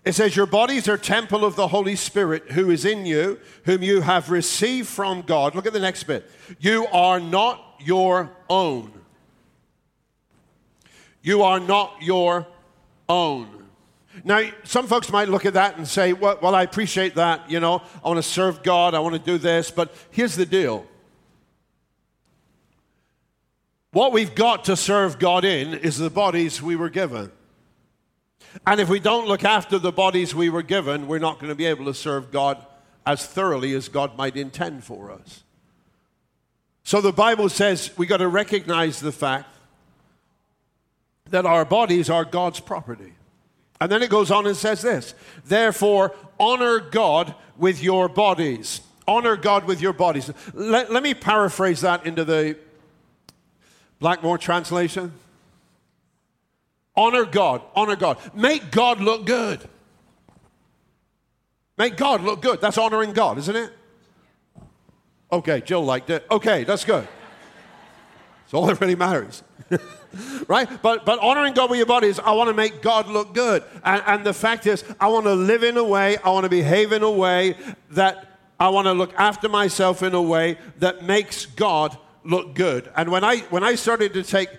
It 0.03 0.11
says, 0.13 0.35
Your 0.35 0.45
bodies 0.45 0.89
are 0.89 0.97
temple 0.97 1.45
of 1.45 1.55
the 1.55 1.69
Holy 1.69 1.95
Spirit 1.95 2.51
who 2.51 2.69
is 2.69 2.83
in 2.83 3.05
you, 3.05 3.39
whom 3.63 3.81
you 3.81 4.01
have 4.01 4.29
received 4.29 4.89
from 4.89 5.21
God. 5.21 5.55
Look 5.55 5.65
at 5.65 5.71
the 5.71 5.79
next 5.79 6.03
bit. 6.03 6.29
You 6.59 6.85
are 6.87 7.21
not 7.21 7.75
your 7.79 8.29
own. 8.49 8.91
You 11.21 11.43
are 11.43 11.61
not 11.61 11.95
your 12.01 12.45
own. 13.07 13.54
Now, 14.23 14.49
some 14.63 14.87
folks 14.87 15.11
might 15.11 15.29
look 15.29 15.45
at 15.45 15.53
that 15.53 15.77
and 15.77 15.87
say, 15.87 16.13
well, 16.13 16.39
well, 16.41 16.55
I 16.55 16.63
appreciate 16.63 17.15
that. 17.15 17.49
You 17.49 17.59
know, 17.59 17.81
I 18.03 18.07
want 18.07 18.17
to 18.17 18.23
serve 18.23 18.63
God, 18.63 18.93
I 18.93 18.99
want 18.99 19.13
to 19.15 19.19
do 19.19 19.37
this. 19.37 19.71
But 19.71 19.93
here's 20.11 20.35
the 20.35 20.45
deal 20.45 20.85
what 23.91 24.11
we've 24.11 24.35
got 24.35 24.65
to 24.65 24.75
serve 24.75 25.19
God 25.19 25.45
in 25.45 25.73
is 25.73 25.97
the 25.97 26.09
bodies 26.09 26.61
we 26.61 26.75
were 26.75 26.89
given. 26.89 27.31
And 28.67 28.81
if 28.81 28.89
we 28.89 28.99
don't 28.99 29.27
look 29.27 29.45
after 29.45 29.79
the 29.79 29.91
bodies 29.91 30.35
we 30.35 30.49
were 30.49 30.63
given, 30.63 31.07
we're 31.07 31.19
not 31.19 31.39
going 31.39 31.49
to 31.49 31.55
be 31.55 31.65
able 31.65 31.85
to 31.85 31.93
serve 31.93 32.29
God 32.29 32.57
as 33.05 33.25
thoroughly 33.25 33.73
as 33.73 33.87
God 33.87 34.17
might 34.17 34.35
intend 34.35 34.83
for 34.83 35.11
us. 35.11 35.45
So 36.83 37.01
the 37.01 37.11
Bible 37.11 37.49
says 37.49 37.89
we've 37.97 38.09
got 38.09 38.17
to 38.17 38.27
recognize 38.27 38.99
the 38.99 39.11
fact 39.11 39.47
that 41.29 41.45
our 41.45 41.65
bodies 41.65 42.09
are 42.09 42.25
God's 42.25 42.59
property. 42.59 43.14
And 43.81 43.91
then 43.91 44.01
it 44.01 44.09
goes 44.09 44.31
on 44.31 44.45
and 44.47 44.55
says 44.55 44.81
this 44.81 45.13
Therefore, 45.45 46.15
honor 46.39 46.79
God 46.79 47.35
with 47.57 47.81
your 47.81 48.07
bodies. 48.07 48.81
Honor 49.07 49.35
God 49.35 49.65
with 49.65 49.81
your 49.81 49.93
bodies. 49.93 50.31
Let, 50.53 50.91
let 50.91 51.03
me 51.03 51.13
paraphrase 51.13 51.81
that 51.81 52.05
into 52.05 52.23
the 52.23 52.57
Blackmore 53.99 54.37
translation. 54.37 55.13
Honor 56.95 57.25
God, 57.25 57.61
honor 57.75 57.95
God. 57.95 58.17
Make 58.33 58.71
God 58.71 59.01
look 59.01 59.25
good. 59.25 59.67
Make 61.77 61.97
God 61.97 62.21
look 62.21 62.41
good. 62.41 62.61
That's 62.61 62.77
honoring 62.77 63.11
God, 63.13 63.37
isn't 63.37 63.55
it? 63.55 63.71
Okay, 65.31 65.61
Jill 65.61 65.83
liked 65.83 66.09
it. 66.09 66.25
Okay, 66.31 66.63
that's 66.63 66.85
good. 66.85 67.07
That's 68.43 68.53
all 68.53 68.65
that 68.67 68.79
really 68.79 68.95
matters. 68.95 69.43
right? 70.47 70.69
But, 70.81 71.05
but 71.05 71.19
honoring 71.19 71.53
God 71.53 71.69
with 71.69 71.77
your 71.77 71.85
body 71.85 72.07
is 72.07 72.19
I 72.19 72.31
want 72.31 72.49
to 72.49 72.53
make 72.53 72.81
God 72.81 73.07
look 73.07 73.33
good. 73.33 73.63
And, 73.83 74.03
and 74.05 74.25
the 74.25 74.33
fact 74.33 74.67
is, 74.67 74.83
I 74.99 75.07
want 75.07 75.25
to 75.25 75.33
live 75.33 75.63
in 75.63 75.77
a 75.77 75.83
way, 75.83 76.17
I 76.17 76.29
want 76.29 76.43
to 76.45 76.49
behave 76.49 76.91
in 76.91 77.03
a 77.03 77.11
way 77.11 77.55
that 77.91 78.27
I 78.59 78.69
want 78.69 78.85
to 78.85 78.93
look 78.93 79.13
after 79.15 79.49
myself 79.49 80.01
in 80.03 80.13
a 80.13 80.21
way 80.21 80.57
that 80.79 81.03
makes 81.03 81.45
God 81.45 81.97
look 82.23 82.55
good. 82.55 82.91
And 82.95 83.11
when 83.11 83.23
I, 83.23 83.39
when 83.49 83.63
I 83.63 83.75
started 83.75 84.13
to 84.13 84.23
take 84.23 84.49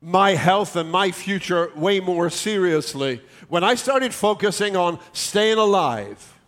my 0.00 0.30
health 0.34 0.76
and 0.76 0.90
my 0.90 1.10
future 1.10 1.70
way 1.76 2.00
more 2.00 2.30
seriously, 2.30 3.20
when 3.48 3.64
I 3.64 3.74
started 3.74 4.14
focusing 4.14 4.76
on 4.76 4.98
staying 5.12 5.58
alive 5.58 6.38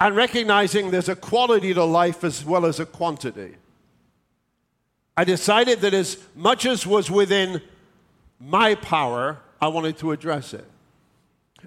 and 0.00 0.16
recognizing 0.16 0.90
there's 0.90 1.08
a 1.08 1.16
quality 1.16 1.72
to 1.74 1.84
life 1.84 2.24
as 2.24 2.44
well 2.44 2.66
as 2.66 2.80
a 2.80 2.86
quantity 2.86 3.56
I 5.16 5.24
decided 5.24 5.80
that 5.80 5.94
as 5.94 6.18
much 6.34 6.66
as 6.66 6.86
was 6.86 7.10
within 7.10 7.62
my 8.40 8.74
power, 8.74 9.38
I 9.60 9.68
wanted 9.68 9.96
to 9.98 10.12
address 10.12 10.52
it. 10.52 10.66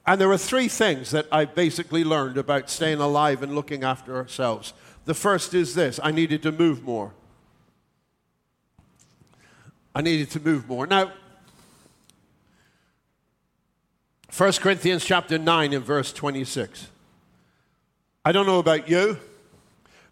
And 0.06 0.22
there 0.22 0.28
were 0.28 0.38
three 0.38 0.68
things 0.68 1.12
that 1.12 1.28
I 1.32 1.46
basically 1.46 2.04
learned 2.04 2.38
about 2.38 2.70
staying 2.70 3.00
alive 3.00 3.42
and 3.42 3.56
looking 3.56 3.84
after 3.84 4.16
ourselves. 4.16 4.74
The 5.06 5.14
first 5.14 5.54
is 5.54 5.76
this 5.76 6.00
I 6.04 6.12
needed 6.12 6.44
to 6.44 6.52
move 6.52 6.84
more. 6.84 7.14
I 9.96 10.02
needed 10.02 10.30
to 10.32 10.40
move 10.40 10.68
more. 10.68 10.86
Now, 10.86 11.12
1 14.36 14.52
Corinthians 14.54 15.04
chapter 15.04 15.40
9 15.40 15.74
and 15.74 15.84
verse 15.84 16.14
26. 16.14 16.90
I 18.24 18.32
don't 18.32 18.46
know 18.46 18.60
about 18.60 18.88
you, 18.88 19.18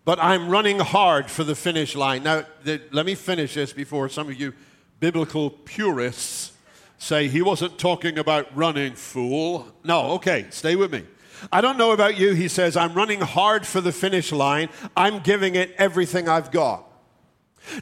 but 0.06 0.20
I'm 0.22 0.50
running 0.50 0.80
hard 0.80 1.30
for 1.30 1.44
the 1.44 1.56
finish 1.56 1.96
line. 1.96 2.24
Now, 2.24 2.46
the, 2.64 2.82
let 2.92 3.06
me 3.06 3.16
finish 3.16 3.56
this 3.56 3.74
before 3.74 4.08
some 4.08 4.30
of 4.30 4.40
you 4.40 4.54
biblical 5.00 5.50
purists 5.50 6.54
say 6.98 7.28
he 7.28 7.42
wasn't 7.42 7.78
talking 7.78 8.18
about 8.18 8.56
running, 8.56 8.94
fool. 8.94 9.68
No, 9.84 10.12
okay, 10.12 10.46
stay 10.52 10.76
with 10.76 10.94
me. 10.94 11.04
I 11.52 11.62
don't 11.62 11.78
know 11.78 11.92
about 11.92 12.18
you, 12.18 12.34
he 12.34 12.48
says, 12.48 12.78
I'm 12.78 12.94
running 12.94 13.20
hard 13.20 13.68
for 13.68 13.82
the 13.82 13.92
finish 13.92 14.32
line. 14.32 14.70
I'm 14.96 15.20
giving 15.20 15.56
it 15.56 15.76
everything 15.78 16.30
I've 16.30 16.52
got. 16.52 16.85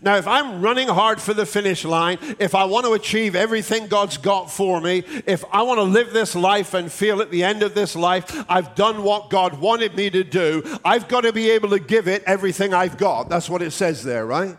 Now, 0.01 0.15
if 0.17 0.27
I'm 0.27 0.61
running 0.61 0.87
hard 0.87 1.21
for 1.21 1.33
the 1.33 1.45
finish 1.45 1.85
line, 1.85 2.17
if 2.39 2.55
I 2.55 2.65
want 2.65 2.85
to 2.85 2.93
achieve 2.93 3.35
everything 3.35 3.87
God's 3.87 4.17
got 4.17 4.51
for 4.51 4.81
me, 4.81 5.03
if 5.25 5.43
I 5.51 5.61
want 5.63 5.79
to 5.79 5.83
live 5.83 6.13
this 6.13 6.35
life 6.35 6.73
and 6.73 6.91
feel 6.91 7.21
at 7.21 7.31
the 7.31 7.43
end 7.43 7.63
of 7.63 7.75
this 7.75 7.95
life, 7.95 8.45
I've 8.49 8.75
done 8.75 9.03
what 9.03 9.29
God 9.29 9.59
wanted 9.59 9.95
me 9.95 10.09
to 10.09 10.23
do, 10.23 10.63
I've 10.83 11.07
got 11.07 11.21
to 11.21 11.33
be 11.33 11.51
able 11.51 11.69
to 11.69 11.79
give 11.79 12.07
it 12.07 12.23
everything 12.25 12.73
I've 12.73 12.97
got. 12.97 13.29
That's 13.29 13.49
what 13.49 13.61
it 13.61 13.71
says 13.71 14.03
there, 14.03 14.25
right? 14.25 14.57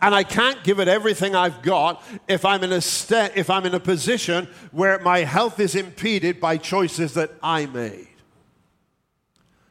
And 0.00 0.14
I 0.14 0.24
can't 0.24 0.62
give 0.64 0.80
it 0.80 0.88
everything 0.88 1.34
I've 1.34 1.60
got 1.60 2.02
if 2.26 2.44
I'm 2.44 2.64
in 2.64 2.72
a 2.72 2.80
st- 2.80 3.32
if 3.36 3.50
I'm 3.50 3.66
in 3.66 3.74
a 3.74 3.80
position 3.80 4.48
where 4.72 4.98
my 5.00 5.20
health 5.20 5.60
is 5.60 5.74
impeded 5.74 6.40
by 6.40 6.56
choices 6.56 7.14
that 7.14 7.32
I 7.42 7.66
made. 7.66 8.08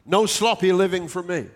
No 0.05 0.25
sloppy 0.25 0.71
living 0.71 1.07
for 1.07 1.23
me. 1.23 1.47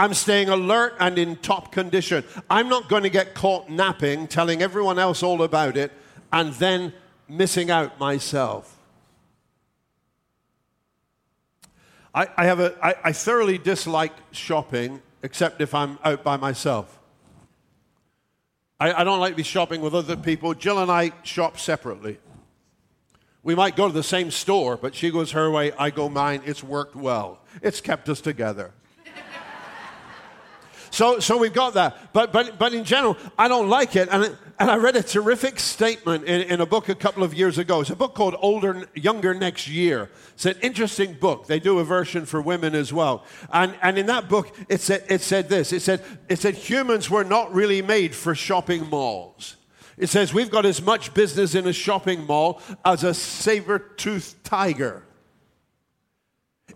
I'm 0.00 0.14
staying 0.14 0.48
alert 0.48 0.94
and 0.98 1.18
in 1.18 1.36
top 1.36 1.72
condition. 1.72 2.24
I'm 2.48 2.70
not 2.70 2.88
going 2.88 3.02
to 3.02 3.10
get 3.10 3.34
caught 3.34 3.68
napping, 3.68 4.28
telling 4.28 4.62
everyone 4.62 4.98
else 4.98 5.22
all 5.22 5.42
about 5.42 5.76
it, 5.76 5.92
and 6.32 6.54
then 6.54 6.94
missing 7.28 7.70
out 7.70 8.00
myself. 8.00 8.78
I, 12.14 12.28
I 12.34 12.46
have 12.46 12.60
a, 12.60 12.74
I, 12.82 12.94
I 13.04 13.12
thoroughly 13.12 13.58
dislike 13.58 14.14
shopping, 14.32 15.02
except 15.22 15.60
if 15.60 15.74
I'm 15.74 15.98
out 16.02 16.24
by 16.24 16.38
myself. 16.38 16.98
I, 18.80 19.02
I 19.02 19.04
don't 19.04 19.20
like 19.20 19.32
to 19.32 19.36
be 19.36 19.42
shopping 19.42 19.82
with 19.82 19.94
other 19.94 20.16
people. 20.16 20.54
Jill 20.54 20.78
and 20.78 20.90
I 20.90 21.12
shop 21.24 21.58
separately. 21.58 22.18
We 23.42 23.54
might 23.54 23.76
go 23.76 23.86
to 23.86 23.92
the 23.92 24.02
same 24.02 24.30
store, 24.30 24.78
but 24.78 24.94
she 24.94 25.10
goes 25.10 25.32
her 25.32 25.50
way, 25.50 25.72
I 25.72 25.90
go 25.90 26.08
mine. 26.08 26.40
It's 26.46 26.64
worked 26.64 26.96
well. 26.96 27.40
It's 27.60 27.82
kept 27.82 28.08
us 28.08 28.22
together. 28.22 28.72
So, 30.90 31.20
so 31.20 31.38
we've 31.38 31.52
got 31.52 31.74
that. 31.74 32.12
But, 32.12 32.32
but, 32.32 32.58
but 32.58 32.74
in 32.74 32.84
general, 32.84 33.16
I 33.38 33.48
don't 33.48 33.68
like 33.68 33.96
it. 33.96 34.08
And, 34.10 34.36
and 34.58 34.70
I 34.70 34.76
read 34.76 34.96
a 34.96 35.02
terrific 35.02 35.58
statement 35.58 36.24
in, 36.24 36.42
in 36.42 36.60
a 36.60 36.66
book 36.66 36.88
a 36.88 36.94
couple 36.94 37.22
of 37.22 37.32
years 37.32 37.58
ago. 37.58 37.80
It's 37.80 37.90
a 37.90 37.96
book 37.96 38.14
called 38.14 38.36
Older, 38.40 38.86
Younger 38.94 39.32
Next 39.34 39.68
Year. 39.68 40.10
It's 40.34 40.46
an 40.46 40.56
interesting 40.62 41.14
book. 41.14 41.46
They 41.46 41.60
do 41.60 41.78
a 41.78 41.84
version 41.84 42.26
for 42.26 42.42
women 42.42 42.74
as 42.74 42.92
well. 42.92 43.24
And, 43.52 43.74
and 43.82 43.98
in 43.98 44.06
that 44.06 44.28
book, 44.28 44.54
it 44.68 44.80
said, 44.80 45.04
it 45.08 45.20
said 45.20 45.48
this 45.48 45.72
it 45.72 45.80
said, 45.80 46.02
it 46.28 46.38
said 46.38 46.54
humans 46.54 47.08
were 47.08 47.24
not 47.24 47.54
really 47.54 47.82
made 47.82 48.14
for 48.14 48.34
shopping 48.34 48.88
malls. 48.90 49.56
It 49.96 50.08
says 50.08 50.32
we've 50.32 50.50
got 50.50 50.64
as 50.64 50.80
much 50.80 51.12
business 51.12 51.54
in 51.54 51.66
a 51.66 51.72
shopping 51.72 52.24
mall 52.24 52.60
as 52.84 53.04
a 53.04 53.12
saber 53.12 53.78
toothed 53.78 54.42
tiger. 54.44 55.04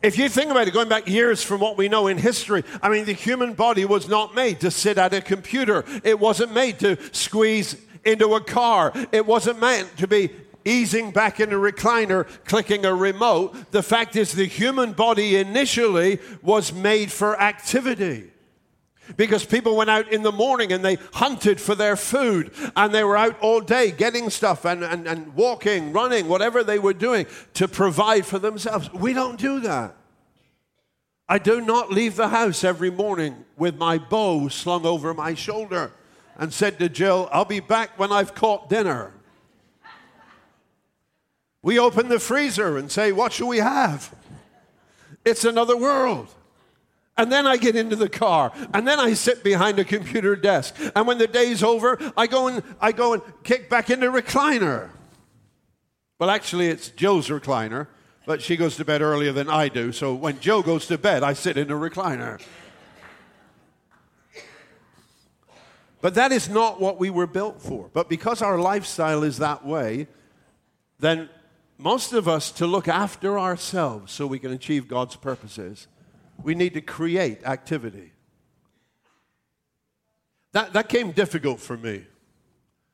If 0.04 0.18
you 0.18 0.28
think 0.28 0.50
about 0.50 0.68
it, 0.68 0.74
going 0.74 0.90
back 0.90 1.08
years 1.08 1.42
from 1.42 1.62
what 1.62 1.78
we 1.78 1.88
know 1.88 2.08
in 2.08 2.18
history, 2.18 2.62
I 2.82 2.90
mean, 2.90 3.06
the 3.06 3.14
human 3.14 3.54
body 3.54 3.86
was 3.86 4.06
not 4.06 4.34
made 4.34 4.60
to 4.60 4.70
sit 4.70 4.98
at 4.98 5.14
a 5.14 5.22
computer. 5.22 5.82
It 6.04 6.20
wasn't 6.20 6.52
made 6.52 6.78
to 6.80 6.98
squeeze 7.12 7.74
into 8.04 8.34
a 8.34 8.40
car. 8.42 8.92
It 9.12 9.24
wasn't 9.24 9.60
meant 9.60 9.96
to 9.96 10.06
be 10.06 10.28
easing 10.62 11.10
back 11.10 11.40
in 11.40 11.54
a 11.54 11.56
recliner, 11.56 12.28
clicking 12.44 12.84
a 12.84 12.94
remote. 12.94 13.70
The 13.70 13.82
fact 13.82 14.14
is, 14.14 14.32
the 14.32 14.44
human 14.44 14.92
body 14.92 15.36
initially 15.36 16.18
was 16.42 16.70
made 16.70 17.10
for 17.10 17.40
activity. 17.40 18.30
Because 19.16 19.44
people 19.44 19.76
went 19.76 19.90
out 19.90 20.10
in 20.10 20.22
the 20.22 20.32
morning 20.32 20.72
and 20.72 20.84
they 20.84 20.96
hunted 21.12 21.60
for 21.60 21.74
their 21.74 21.96
food 21.96 22.52
and 22.74 22.94
they 22.94 23.04
were 23.04 23.16
out 23.16 23.38
all 23.40 23.60
day 23.60 23.90
getting 23.90 24.30
stuff 24.30 24.64
and, 24.64 24.82
and, 24.82 25.06
and 25.06 25.34
walking, 25.34 25.92
running, 25.92 26.28
whatever 26.28 26.64
they 26.64 26.78
were 26.78 26.94
doing 26.94 27.26
to 27.54 27.68
provide 27.68 28.24
for 28.24 28.38
themselves. 28.38 28.92
We 28.92 29.12
don't 29.12 29.38
do 29.38 29.60
that. 29.60 29.94
I 31.28 31.38
do 31.38 31.60
not 31.60 31.90
leave 31.90 32.16
the 32.16 32.28
house 32.28 32.64
every 32.64 32.90
morning 32.90 33.44
with 33.56 33.76
my 33.76 33.98
bow 33.98 34.48
slung 34.48 34.84
over 34.84 35.14
my 35.14 35.34
shoulder 35.34 35.92
and 36.36 36.52
said 36.52 36.78
to 36.78 36.88
Jill, 36.88 37.28
I'll 37.32 37.44
be 37.44 37.60
back 37.60 37.98
when 37.98 38.12
I've 38.12 38.34
caught 38.34 38.68
dinner. 38.68 39.12
We 41.62 41.78
open 41.78 42.08
the 42.08 42.18
freezer 42.18 42.76
and 42.76 42.92
say, 42.92 43.10
What 43.10 43.32
shall 43.32 43.48
we 43.48 43.58
have? 43.58 44.14
It's 45.24 45.46
another 45.46 45.76
world. 45.76 46.28
And 47.16 47.30
then 47.30 47.46
I 47.46 47.56
get 47.56 47.76
into 47.76 47.94
the 47.94 48.08
car, 48.08 48.52
and 48.72 48.88
then 48.88 48.98
I 48.98 49.14
sit 49.14 49.44
behind 49.44 49.78
a 49.78 49.84
computer 49.84 50.34
desk. 50.34 50.74
And 50.96 51.06
when 51.06 51.18
the 51.18 51.28
day's 51.28 51.62
over, 51.62 51.96
I 52.16 52.26
go 52.26 52.48
and 52.48 52.62
I 52.80 52.90
go 52.90 53.12
and 53.12 53.22
kick 53.44 53.70
back 53.70 53.88
into 53.88 54.10
recliner. 54.10 54.90
Well, 56.18 56.28
actually, 56.28 56.68
it's 56.68 56.88
Jill's 56.88 57.28
recliner, 57.28 57.86
but 58.26 58.42
she 58.42 58.56
goes 58.56 58.76
to 58.76 58.84
bed 58.84 59.00
earlier 59.00 59.32
than 59.32 59.48
I 59.48 59.68
do. 59.68 59.92
So 59.92 60.12
when 60.14 60.40
Joe 60.40 60.62
goes 60.62 60.86
to 60.88 60.98
bed, 60.98 61.22
I 61.22 61.34
sit 61.34 61.56
in 61.56 61.70
a 61.70 61.74
recliner. 61.74 62.40
But 66.00 66.14
that 66.14 66.32
is 66.32 66.48
not 66.48 66.80
what 66.80 66.98
we 66.98 67.10
were 67.10 67.26
built 67.26 67.62
for. 67.62 67.88
But 67.92 68.08
because 68.08 68.42
our 68.42 68.58
lifestyle 68.58 69.22
is 69.22 69.38
that 69.38 69.64
way, 69.64 70.08
then 70.98 71.28
most 71.78 72.12
of 72.12 72.28
us 72.28 72.50
to 72.52 72.66
look 72.66 72.88
after 72.88 73.38
ourselves 73.38 74.12
so 74.12 74.26
we 74.26 74.38
can 74.38 74.52
achieve 74.52 74.88
God's 74.88 75.16
purposes 75.16 75.86
we 76.42 76.54
need 76.54 76.74
to 76.74 76.80
create 76.80 77.44
activity. 77.44 78.12
That, 80.52 80.72
that 80.72 80.88
came 80.88 81.10
difficult 81.12 81.60
for 81.60 81.76
me. 81.76 82.06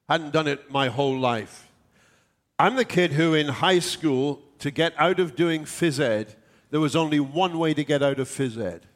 Hadn't 0.08 0.32
done 0.32 0.48
it 0.48 0.70
my 0.70 0.88
whole 0.88 1.18
life. 1.18 1.68
I'm 2.58 2.76
the 2.76 2.84
kid 2.84 3.12
who, 3.12 3.34
in 3.34 3.48
high 3.48 3.78
school, 3.78 4.42
to 4.58 4.70
get 4.70 4.92
out 4.98 5.20
of 5.20 5.34
doing 5.34 5.64
phys 5.64 6.00
ed, 6.00 6.34
there 6.70 6.80
was 6.80 6.94
only 6.94 7.20
one 7.20 7.58
way 7.58 7.74
to 7.74 7.84
get 7.84 8.02
out 8.02 8.18
of 8.18 8.28
phys 8.28 8.58
ed. 8.58 8.86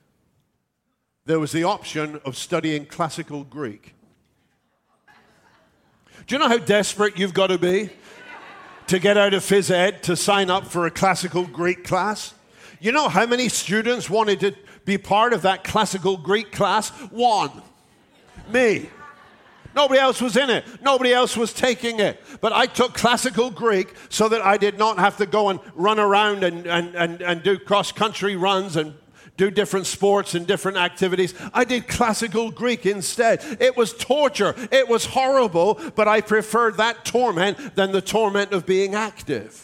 There 1.26 1.40
was 1.40 1.52
the 1.52 1.64
option 1.64 2.20
of 2.24 2.36
studying 2.36 2.84
classical 2.86 3.44
Greek. 3.44 3.94
Do 6.26 6.34
you 6.34 6.38
know 6.38 6.48
how 6.48 6.58
desperate 6.58 7.18
you've 7.18 7.34
got 7.34 7.48
to 7.48 7.58
be 7.58 7.90
to 8.86 8.98
get 8.98 9.16
out 9.16 9.34
of 9.34 9.42
phys 9.42 9.70
ed 9.70 10.02
to 10.04 10.16
sign 10.16 10.50
up 10.50 10.66
for 10.66 10.86
a 10.86 10.90
classical 10.90 11.44
Greek 11.44 11.84
class? 11.84 12.34
You 12.84 12.92
know 12.92 13.08
how 13.08 13.24
many 13.24 13.48
students 13.48 14.10
wanted 14.10 14.40
to 14.40 14.54
be 14.84 14.98
part 14.98 15.32
of 15.32 15.40
that 15.40 15.64
classical 15.64 16.18
Greek 16.18 16.52
class? 16.52 16.90
One. 17.10 17.62
Me. 18.52 18.90
Nobody 19.74 19.98
else 19.98 20.20
was 20.20 20.36
in 20.36 20.50
it. 20.50 20.66
Nobody 20.82 21.10
else 21.10 21.34
was 21.34 21.54
taking 21.54 21.98
it. 21.98 22.20
But 22.42 22.52
I 22.52 22.66
took 22.66 22.92
classical 22.92 23.50
Greek 23.50 23.94
so 24.10 24.28
that 24.28 24.42
I 24.42 24.58
did 24.58 24.76
not 24.76 24.98
have 24.98 25.16
to 25.16 25.24
go 25.24 25.48
and 25.48 25.60
run 25.74 25.98
around 25.98 26.44
and, 26.44 26.66
and, 26.66 26.94
and, 26.94 27.22
and 27.22 27.42
do 27.42 27.58
cross 27.58 27.90
country 27.90 28.36
runs 28.36 28.76
and 28.76 28.92
do 29.38 29.50
different 29.50 29.86
sports 29.86 30.34
and 30.34 30.46
different 30.46 30.76
activities. 30.76 31.32
I 31.54 31.64
did 31.64 31.88
classical 31.88 32.50
Greek 32.50 32.84
instead. 32.84 33.42
It 33.60 33.78
was 33.78 33.94
torture. 33.94 34.54
It 34.70 34.90
was 34.90 35.06
horrible, 35.06 35.80
but 35.96 36.06
I 36.06 36.20
preferred 36.20 36.76
that 36.76 37.06
torment 37.06 37.76
than 37.76 37.92
the 37.92 38.02
torment 38.02 38.52
of 38.52 38.66
being 38.66 38.94
active. 38.94 39.63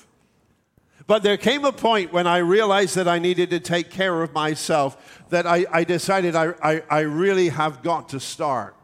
But 1.11 1.25
there 1.25 1.37
came 1.37 1.65
a 1.65 1.73
point 1.73 2.13
when 2.13 2.29
I 2.29 2.37
realized 2.37 2.95
that 2.95 3.09
I 3.09 3.19
needed 3.19 3.51
to 3.51 3.59
take 3.59 3.91
care 3.91 4.23
of 4.23 4.33
myself 4.33 5.25
that 5.31 5.45
I, 5.45 5.67
I 5.73 5.83
decided 5.83 6.37
I, 6.37 6.55
I, 6.63 6.85
I 6.89 7.01
really 7.01 7.49
have 7.49 7.83
got 7.83 8.11
to 8.11 8.21
start 8.21 8.77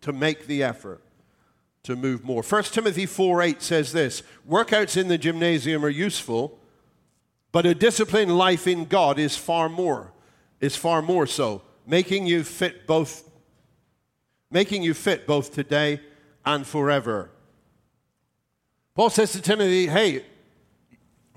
to 0.00 0.12
make 0.12 0.48
the 0.48 0.64
effort. 0.64 1.00
to 1.84 1.94
move 1.94 2.24
more. 2.24 2.42
1 2.42 2.64
Timothy 2.64 3.06
4 3.06 3.42
8 3.42 3.62
says 3.62 3.92
this 3.92 4.24
Workouts 4.50 4.96
in 4.96 5.06
the 5.06 5.16
gymnasium 5.16 5.84
are 5.84 5.88
useful, 5.88 6.58
but 7.52 7.64
a 7.64 7.76
disciplined 7.76 8.36
life 8.36 8.66
in 8.66 8.84
God 8.84 9.20
is 9.20 9.36
far 9.36 9.68
more, 9.68 10.10
is 10.60 10.74
far 10.74 11.00
more 11.00 11.28
so, 11.28 11.62
making 11.86 12.26
you 12.26 12.42
fit 12.42 12.88
both 12.88 13.30
making 14.50 14.82
you 14.82 14.94
fit 14.94 15.28
both 15.28 15.54
today 15.54 16.00
and 16.44 16.66
forever. 16.66 17.30
Paul 18.96 19.10
says 19.10 19.30
to 19.30 19.40
Timothy, 19.40 19.86
Hey, 19.86 20.24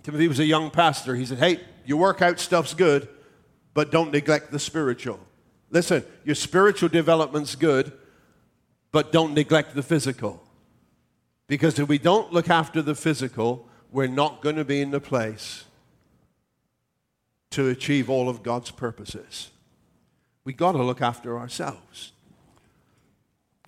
Timothy 0.06 0.28
was 0.28 0.38
a 0.38 0.46
young 0.46 0.70
pastor. 0.70 1.16
He 1.16 1.26
said, 1.26 1.40
Hey, 1.40 1.60
your 1.84 1.98
workout 1.98 2.40
stuff's 2.40 2.76
good, 2.76 3.10
but 3.74 3.90
don't 3.90 4.12
neglect 4.12 4.52
the 4.52 4.60
spiritual. 4.60 5.20
Listen, 5.72 6.06
your 6.24 6.36
spiritual 6.36 6.90
development's 6.90 7.56
good, 7.56 7.92
but 8.92 9.12
don't 9.12 9.34
neglect 9.34 9.74
the 9.74 9.82
physical. 9.82 10.44
Because 11.48 11.80
if 11.80 11.90
we 11.90 11.98
don't 11.98 12.32
look 12.32 12.52
after 12.52 12.84
the 12.84 12.94
physical, 12.94 13.68
we're 13.92 14.06
not 14.06 14.44
going 14.44 14.58
to 14.58 14.64
be 14.64 14.80
in 14.80 14.92
the 14.92 15.00
place 15.00 15.64
to 17.50 17.70
achieve 17.70 18.08
all 18.08 18.30
of 18.30 18.44
God's 18.44 18.70
purposes. 18.70 19.50
We 20.44 20.54
got 20.54 20.74
to 20.74 20.84
look 20.84 21.02
after 21.02 21.36
ourselves. 21.36 22.12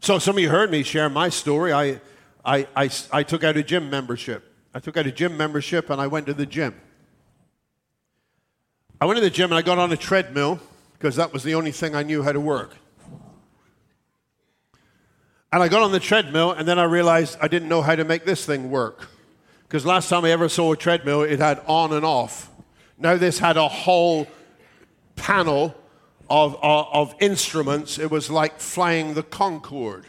So 0.01 0.19
some 0.19 0.35
of 0.35 0.43
you 0.43 0.49
heard 0.49 0.69
me 0.69 0.83
share 0.83 1.09
my 1.09 1.29
story. 1.29 1.73
I, 1.73 1.99
I, 2.45 2.67
I, 2.75 2.91
I 3.11 3.23
took 3.23 3.43
out 3.43 3.57
a 3.57 3.63
gym 3.63 3.89
membership. 3.89 4.46
I 4.77 4.79
took 4.79 4.95
out 4.95 5.07
a 5.07 5.11
gym 5.11 5.35
membership 5.35 5.89
and 5.89 5.99
I 5.99 6.05
went 6.05 6.27
to 6.27 6.35
the 6.35 6.45
gym. 6.45 6.79
I 9.01 9.05
went 9.07 9.17
to 9.17 9.21
the 9.21 9.31
gym 9.31 9.49
and 9.49 9.57
I 9.57 9.63
got 9.63 9.79
on 9.79 9.91
a 9.91 9.97
treadmill 9.97 10.59
because 10.93 11.15
that 11.15 11.33
was 11.33 11.41
the 11.41 11.55
only 11.55 11.71
thing 11.71 11.95
I 11.95 12.03
knew 12.03 12.21
how 12.21 12.31
to 12.31 12.39
work. 12.39 12.75
And 15.51 15.63
I 15.63 15.67
got 15.67 15.81
on 15.81 15.91
the 15.91 15.99
treadmill 15.99 16.51
and 16.51 16.67
then 16.67 16.77
I 16.77 16.83
realized 16.83 17.39
I 17.41 17.47
didn't 17.47 17.69
know 17.69 17.81
how 17.81 17.95
to 17.95 18.03
make 18.03 18.23
this 18.23 18.45
thing 18.45 18.69
work. 18.69 19.07
Because 19.63 19.83
last 19.83 20.09
time 20.09 20.25
I 20.25 20.29
ever 20.29 20.47
saw 20.47 20.73
a 20.73 20.77
treadmill, 20.77 21.23
it 21.23 21.39
had 21.39 21.59
on 21.65 21.91
and 21.91 22.05
off. 22.05 22.51
Now 22.99 23.17
this 23.17 23.39
had 23.39 23.57
a 23.57 23.67
whole 23.67 24.27
panel 25.15 25.73
of, 26.29 26.55
of, 26.61 26.87
of 26.93 27.15
instruments. 27.19 27.97
It 27.97 28.11
was 28.11 28.29
like 28.29 28.59
flying 28.59 29.15
the 29.15 29.23
Concorde. 29.23 30.05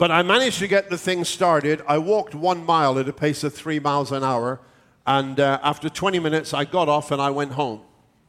But 0.00 0.10
I 0.10 0.22
managed 0.22 0.60
to 0.60 0.66
get 0.66 0.88
the 0.88 0.96
thing 0.96 1.24
started. 1.24 1.82
I 1.86 1.98
walked 1.98 2.34
one 2.34 2.64
mile 2.64 2.98
at 2.98 3.06
a 3.06 3.12
pace 3.12 3.44
of 3.44 3.52
three 3.52 3.78
miles 3.78 4.12
an 4.12 4.24
hour. 4.24 4.58
And 5.06 5.38
uh, 5.38 5.60
after 5.62 5.90
20 5.90 6.18
minutes, 6.20 6.54
I 6.54 6.64
got 6.64 6.88
off 6.88 7.10
and 7.10 7.20
I 7.20 7.28
went 7.28 7.52
home. 7.52 7.82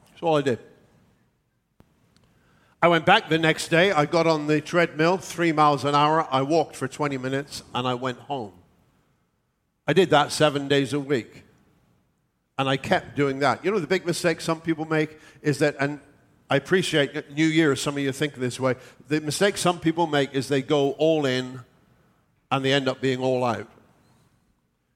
That's 0.09 0.21
all 0.21 0.35
I 0.35 0.41
did. 0.41 0.59
I 2.81 2.89
went 2.89 3.05
back 3.05 3.29
the 3.29 3.37
next 3.37 3.69
day. 3.69 3.93
I 3.93 4.05
got 4.05 4.27
on 4.27 4.47
the 4.47 4.59
treadmill, 4.59 5.15
three 5.15 5.53
miles 5.53 5.85
an 5.85 5.95
hour. 5.95 6.27
I 6.29 6.41
walked 6.41 6.75
for 6.75 6.89
20 6.89 7.17
minutes 7.17 7.63
and 7.73 7.87
I 7.87 7.93
went 7.93 8.19
home. 8.19 8.51
I 9.87 9.93
did 9.93 10.09
that 10.09 10.33
seven 10.33 10.67
days 10.67 10.91
a 10.91 10.99
week. 10.99 11.45
And 12.57 12.67
I 12.67 12.75
kept 12.75 13.15
doing 13.15 13.39
that. 13.39 13.63
You 13.63 13.71
know, 13.71 13.79
the 13.79 13.87
big 13.87 14.05
mistake 14.05 14.41
some 14.41 14.59
people 14.59 14.83
make 14.83 15.17
is 15.41 15.59
that, 15.59 15.77
and 15.79 16.01
I 16.51 16.57
appreciate 16.57 17.31
New 17.33 17.47
Year, 17.47 17.77
some 17.77 17.95
of 17.95 18.03
you 18.03 18.11
think 18.11 18.35
this 18.35 18.59
way. 18.59 18.75
The 19.07 19.21
mistake 19.21 19.55
some 19.55 19.79
people 19.79 20.05
make 20.05 20.33
is 20.33 20.49
they 20.49 20.61
go 20.61 20.91
all 20.91 21.25
in 21.25 21.61
and 22.51 22.65
they 22.65 22.73
end 22.73 22.89
up 22.89 22.99
being 22.99 23.21
all 23.21 23.45
out. 23.45 23.69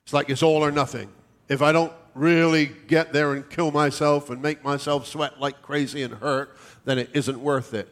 It's 0.03 0.11
like 0.11 0.29
it's 0.29 0.43
all 0.43 0.65
or 0.65 0.71
nothing. 0.71 1.09
If 1.47 1.61
I 1.61 1.71
don't 1.71 1.93
really 2.13 2.65
get 2.87 3.13
there 3.13 3.31
and 3.31 3.49
kill 3.49 3.71
myself 3.71 4.29
and 4.29 4.41
make 4.41 4.65
myself 4.65 5.07
sweat 5.07 5.39
like 5.39 5.61
crazy 5.61 6.03
and 6.03 6.15
hurt, 6.15 6.57
then 6.83 6.99
it 6.99 7.09
isn't 7.13 7.39
worth 7.39 7.73
it. 7.73 7.87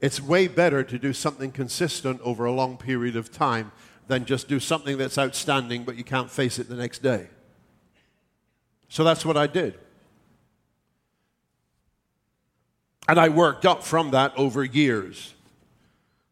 It's 0.00 0.18
way 0.18 0.48
better 0.48 0.82
to 0.82 0.98
do 0.98 1.12
something 1.12 1.52
consistent 1.52 2.18
over 2.22 2.46
a 2.46 2.52
long 2.52 2.78
period 2.78 3.16
of 3.16 3.30
time 3.30 3.72
than 4.06 4.24
just 4.24 4.48
do 4.48 4.58
something 4.58 4.96
that's 4.96 5.18
outstanding 5.18 5.84
but 5.84 5.96
you 5.96 6.04
can't 6.04 6.30
face 6.30 6.58
it 6.58 6.66
the 6.66 6.76
next 6.76 7.02
day. 7.02 7.28
So 8.88 9.04
that's 9.04 9.26
what 9.26 9.36
I 9.36 9.48
did. 9.48 9.78
And 13.08 13.18
I 13.18 13.28
worked 13.28 13.66
up 13.66 13.82
from 13.82 14.10
that 14.12 14.32
over 14.36 14.64
years. 14.64 15.34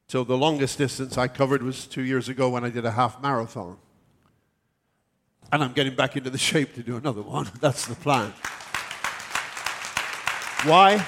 So 0.08 0.24
the 0.24 0.36
longest 0.36 0.78
distance 0.78 1.16
I 1.16 1.28
covered 1.28 1.62
was 1.62 1.86
two 1.86 2.02
years 2.02 2.28
ago 2.28 2.48
when 2.48 2.64
I 2.64 2.70
did 2.70 2.84
a 2.84 2.90
half 2.90 3.22
marathon. 3.22 3.76
And 5.52 5.62
I'm 5.62 5.72
getting 5.72 5.94
back 5.94 6.16
into 6.16 6.30
the 6.30 6.38
shape 6.38 6.74
to 6.74 6.82
do 6.82 6.96
another 6.96 7.22
one. 7.22 7.48
That's 7.60 7.86
the 7.86 7.94
plan. 7.94 8.32
Why? 10.68 11.06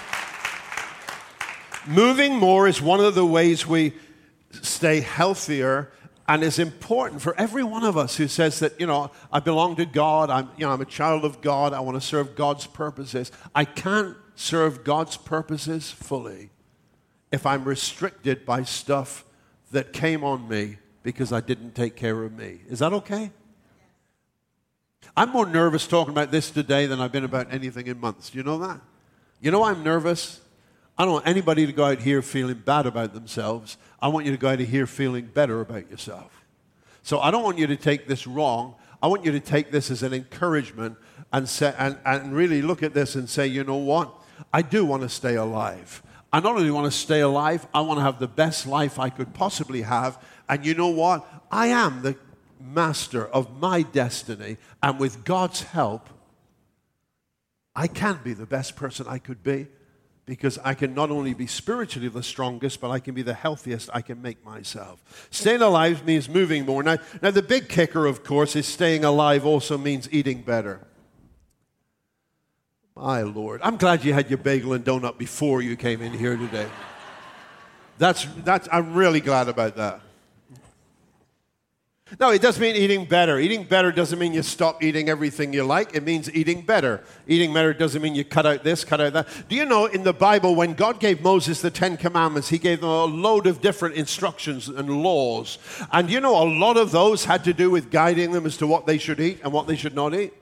Moving 1.86 2.36
more 2.36 2.68
is 2.68 2.80
one 2.80 3.00
of 3.00 3.14
the 3.14 3.26
ways 3.26 3.66
we 3.66 3.92
stay 4.50 5.00
healthier 5.00 5.90
and 6.28 6.42
is 6.42 6.58
important 6.58 7.20
for 7.20 7.38
every 7.38 7.64
one 7.64 7.84
of 7.84 7.96
us 7.96 8.16
who 8.16 8.28
says 8.28 8.60
that, 8.60 8.80
you 8.80 8.86
know, 8.86 9.10
I 9.32 9.40
belong 9.40 9.76
to 9.76 9.84
God, 9.84 10.30
I'm, 10.30 10.48
you 10.56 10.64
know, 10.64 10.72
I'm 10.72 10.80
a 10.80 10.86
child 10.86 11.24
of 11.24 11.40
God, 11.40 11.72
I 11.72 11.80
want 11.80 12.00
to 12.00 12.06
serve 12.06 12.36
God's 12.36 12.66
purposes. 12.66 13.32
I 13.54 13.64
can't 13.64 14.16
serve 14.42 14.82
God's 14.82 15.16
purposes 15.16 15.90
fully 15.90 16.50
if 17.30 17.46
I'm 17.46 17.64
restricted 17.64 18.44
by 18.44 18.64
stuff 18.64 19.24
that 19.70 19.92
came 19.92 20.24
on 20.24 20.48
me 20.48 20.78
because 21.02 21.32
I 21.32 21.40
didn't 21.40 21.74
take 21.74 21.96
care 21.96 22.24
of 22.24 22.32
me. 22.32 22.60
Is 22.68 22.80
that 22.80 22.92
okay? 22.92 23.30
I'm 25.16 25.30
more 25.30 25.46
nervous 25.46 25.86
talking 25.86 26.12
about 26.12 26.30
this 26.30 26.50
today 26.50 26.86
than 26.86 27.00
I've 27.00 27.12
been 27.12 27.24
about 27.24 27.52
anything 27.52 27.86
in 27.86 28.00
months. 28.00 28.30
Do 28.30 28.38
you 28.38 28.44
know 28.44 28.58
that? 28.58 28.80
You 29.40 29.50
know 29.50 29.64
I'm 29.64 29.82
nervous? 29.82 30.40
I 30.98 31.04
don't 31.04 31.14
want 31.14 31.26
anybody 31.26 31.66
to 31.66 31.72
go 31.72 31.84
out 31.84 32.00
here 32.00 32.20
feeling 32.20 32.58
bad 32.64 32.86
about 32.86 33.14
themselves. 33.14 33.76
I 34.00 34.08
want 34.08 34.26
you 34.26 34.32
to 34.32 34.38
go 34.38 34.48
out 34.48 34.58
here 34.58 34.86
feeling 34.86 35.26
better 35.26 35.60
about 35.60 35.90
yourself. 35.90 36.44
So 37.02 37.20
I 37.20 37.30
don't 37.30 37.42
want 37.42 37.58
you 37.58 37.66
to 37.68 37.76
take 37.76 38.06
this 38.06 38.26
wrong. 38.26 38.74
I 39.02 39.06
want 39.06 39.24
you 39.24 39.32
to 39.32 39.40
take 39.40 39.70
this 39.70 39.90
as 39.90 40.02
an 40.02 40.12
encouragement 40.12 40.96
and, 41.32 41.48
say, 41.48 41.74
and, 41.78 41.98
and 42.04 42.34
really 42.34 42.60
look 42.60 42.82
at 42.82 42.94
this 42.94 43.14
and 43.14 43.28
say, 43.28 43.46
you 43.46 43.64
know 43.64 43.76
what? 43.76 44.12
I 44.52 44.62
do 44.62 44.84
want 44.84 45.02
to 45.02 45.08
stay 45.08 45.34
alive. 45.34 46.02
I 46.32 46.40
not 46.40 46.56
only 46.56 46.70
want 46.70 46.90
to 46.90 46.96
stay 46.96 47.20
alive, 47.20 47.66
I 47.74 47.82
want 47.82 47.98
to 47.98 48.02
have 48.02 48.18
the 48.18 48.28
best 48.28 48.66
life 48.66 48.98
I 48.98 49.10
could 49.10 49.34
possibly 49.34 49.82
have. 49.82 50.18
And 50.48 50.64
you 50.64 50.74
know 50.74 50.88
what? 50.88 51.26
I 51.50 51.68
am 51.68 52.02
the 52.02 52.16
master 52.58 53.26
of 53.26 53.60
my 53.60 53.82
destiny. 53.82 54.56
And 54.82 54.98
with 54.98 55.24
God's 55.24 55.62
help, 55.62 56.08
I 57.76 57.86
can 57.86 58.20
be 58.24 58.32
the 58.32 58.46
best 58.46 58.76
person 58.76 59.06
I 59.08 59.18
could 59.18 59.42
be 59.42 59.66
because 60.24 60.58
I 60.64 60.74
can 60.74 60.94
not 60.94 61.10
only 61.10 61.34
be 61.34 61.46
spiritually 61.46 62.08
the 62.08 62.22
strongest, 62.22 62.80
but 62.80 62.90
I 62.90 63.00
can 63.00 63.14
be 63.14 63.22
the 63.22 63.34
healthiest 63.34 63.90
I 63.92 64.02
can 64.02 64.22
make 64.22 64.44
myself. 64.44 65.28
Staying 65.30 65.62
alive 65.62 66.04
means 66.06 66.28
moving 66.28 66.64
more. 66.64 66.82
Now, 66.82 66.98
now 67.20 67.30
the 67.30 67.42
big 67.42 67.68
kicker, 67.68 68.06
of 68.06 68.22
course, 68.22 68.54
is 68.54 68.66
staying 68.66 69.04
alive 69.04 69.44
also 69.44 69.76
means 69.76 70.08
eating 70.12 70.42
better. 70.42 70.86
My 72.94 73.22
Lord. 73.22 73.60
I'm 73.62 73.76
glad 73.76 74.04
you 74.04 74.12
had 74.12 74.28
your 74.28 74.38
bagel 74.38 74.74
and 74.74 74.84
donut 74.84 75.16
before 75.16 75.62
you 75.62 75.76
came 75.76 76.02
in 76.02 76.12
here 76.12 76.36
today. 76.36 76.68
That's, 77.98 78.26
that's, 78.44 78.68
I'm 78.70 78.94
really 78.94 79.20
glad 79.20 79.48
about 79.48 79.76
that. 79.76 80.00
No, 82.20 82.28
it 82.28 82.42
doesn't 82.42 82.60
mean 82.60 82.76
eating 82.76 83.06
better. 83.06 83.38
Eating 83.38 83.64
better 83.64 83.90
doesn't 83.90 84.18
mean 84.18 84.34
you 84.34 84.42
stop 84.42 84.82
eating 84.82 85.08
everything 85.08 85.54
you 85.54 85.64
like. 85.64 85.94
It 85.94 86.02
means 86.02 86.30
eating 86.34 86.60
better. 86.60 87.02
Eating 87.26 87.54
better 87.54 87.72
doesn't 87.72 88.02
mean 88.02 88.14
you 88.14 88.22
cut 88.22 88.44
out 88.44 88.62
this, 88.64 88.84
cut 88.84 89.00
out 89.00 89.14
that. 89.14 89.28
Do 89.48 89.56
you 89.56 89.64
know 89.64 89.86
in 89.86 90.02
the 90.02 90.12
Bible, 90.12 90.54
when 90.54 90.74
God 90.74 91.00
gave 91.00 91.22
Moses 91.22 91.62
the 91.62 91.70
Ten 91.70 91.96
Commandments, 91.96 92.50
he 92.50 92.58
gave 92.58 92.82
them 92.82 92.90
a 92.90 93.04
load 93.04 93.46
of 93.46 93.62
different 93.62 93.94
instructions 93.94 94.68
and 94.68 95.02
laws. 95.02 95.58
And 95.90 96.10
you 96.10 96.20
know, 96.20 96.42
a 96.42 96.44
lot 96.44 96.76
of 96.76 96.90
those 96.90 97.24
had 97.24 97.44
to 97.44 97.54
do 97.54 97.70
with 97.70 97.90
guiding 97.90 98.32
them 98.32 98.44
as 98.44 98.58
to 98.58 98.66
what 98.66 98.84
they 98.84 98.98
should 98.98 99.18
eat 99.18 99.40
and 99.42 99.50
what 99.50 99.66
they 99.66 99.76
should 99.76 99.94
not 99.94 100.14
eat. 100.14 100.34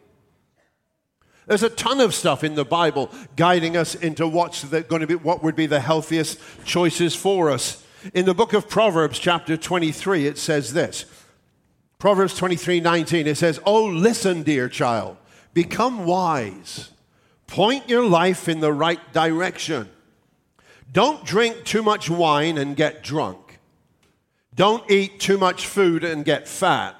There's 1.47 1.63
a 1.63 1.71
ton 1.71 2.01
of 2.01 2.15
stuff 2.15 2.45
in 2.45 2.55
the 2.55 2.65
Bible 2.65 3.11
guiding 3.37 3.77
us 3.77 3.95
into 3.95 4.27
what's 4.27 4.65
going 4.65 5.01
to 5.01 5.07
be 5.07 5.15
what 5.15 5.43
would 5.43 5.57
be 5.57 5.67
the 5.67 5.81
healthiest 5.81 6.39
choices 6.65 7.15
for 7.15 7.51
us. 7.51 7.85
In 8.15 8.25
the 8.25 8.35
book 8.35 8.53
of 8.53 8.69
Proverbs, 8.69 9.19
chapter 9.19 9.57
23, 9.57 10.27
it 10.27 10.39
says 10.39 10.73
this. 10.73 11.05
Proverbs 11.99 12.35
23, 12.35 12.81
19, 12.81 13.27
it 13.27 13.37
says, 13.37 13.61
Oh, 13.67 13.85
listen, 13.85 14.43
dear 14.43 14.69
child, 14.69 15.17
become 15.53 16.07
wise. 16.07 16.91
Point 17.47 17.89
your 17.89 18.07
life 18.07 18.49
in 18.49 18.61
the 18.61 18.73
right 18.73 19.13
direction. 19.13 19.89
Don't 20.93 21.25
drink 21.25 21.65
too 21.65 21.83
much 21.83 22.09
wine 22.09 22.59
and 22.59 22.77
get 22.77 23.03
drunk. 23.03 23.59
Don't 24.55 24.89
eat 24.91 25.21
too 25.21 25.37
much 25.37 25.67
food 25.67 26.05
and 26.05 26.25
get 26.25 26.49
fat. 26.49 27.00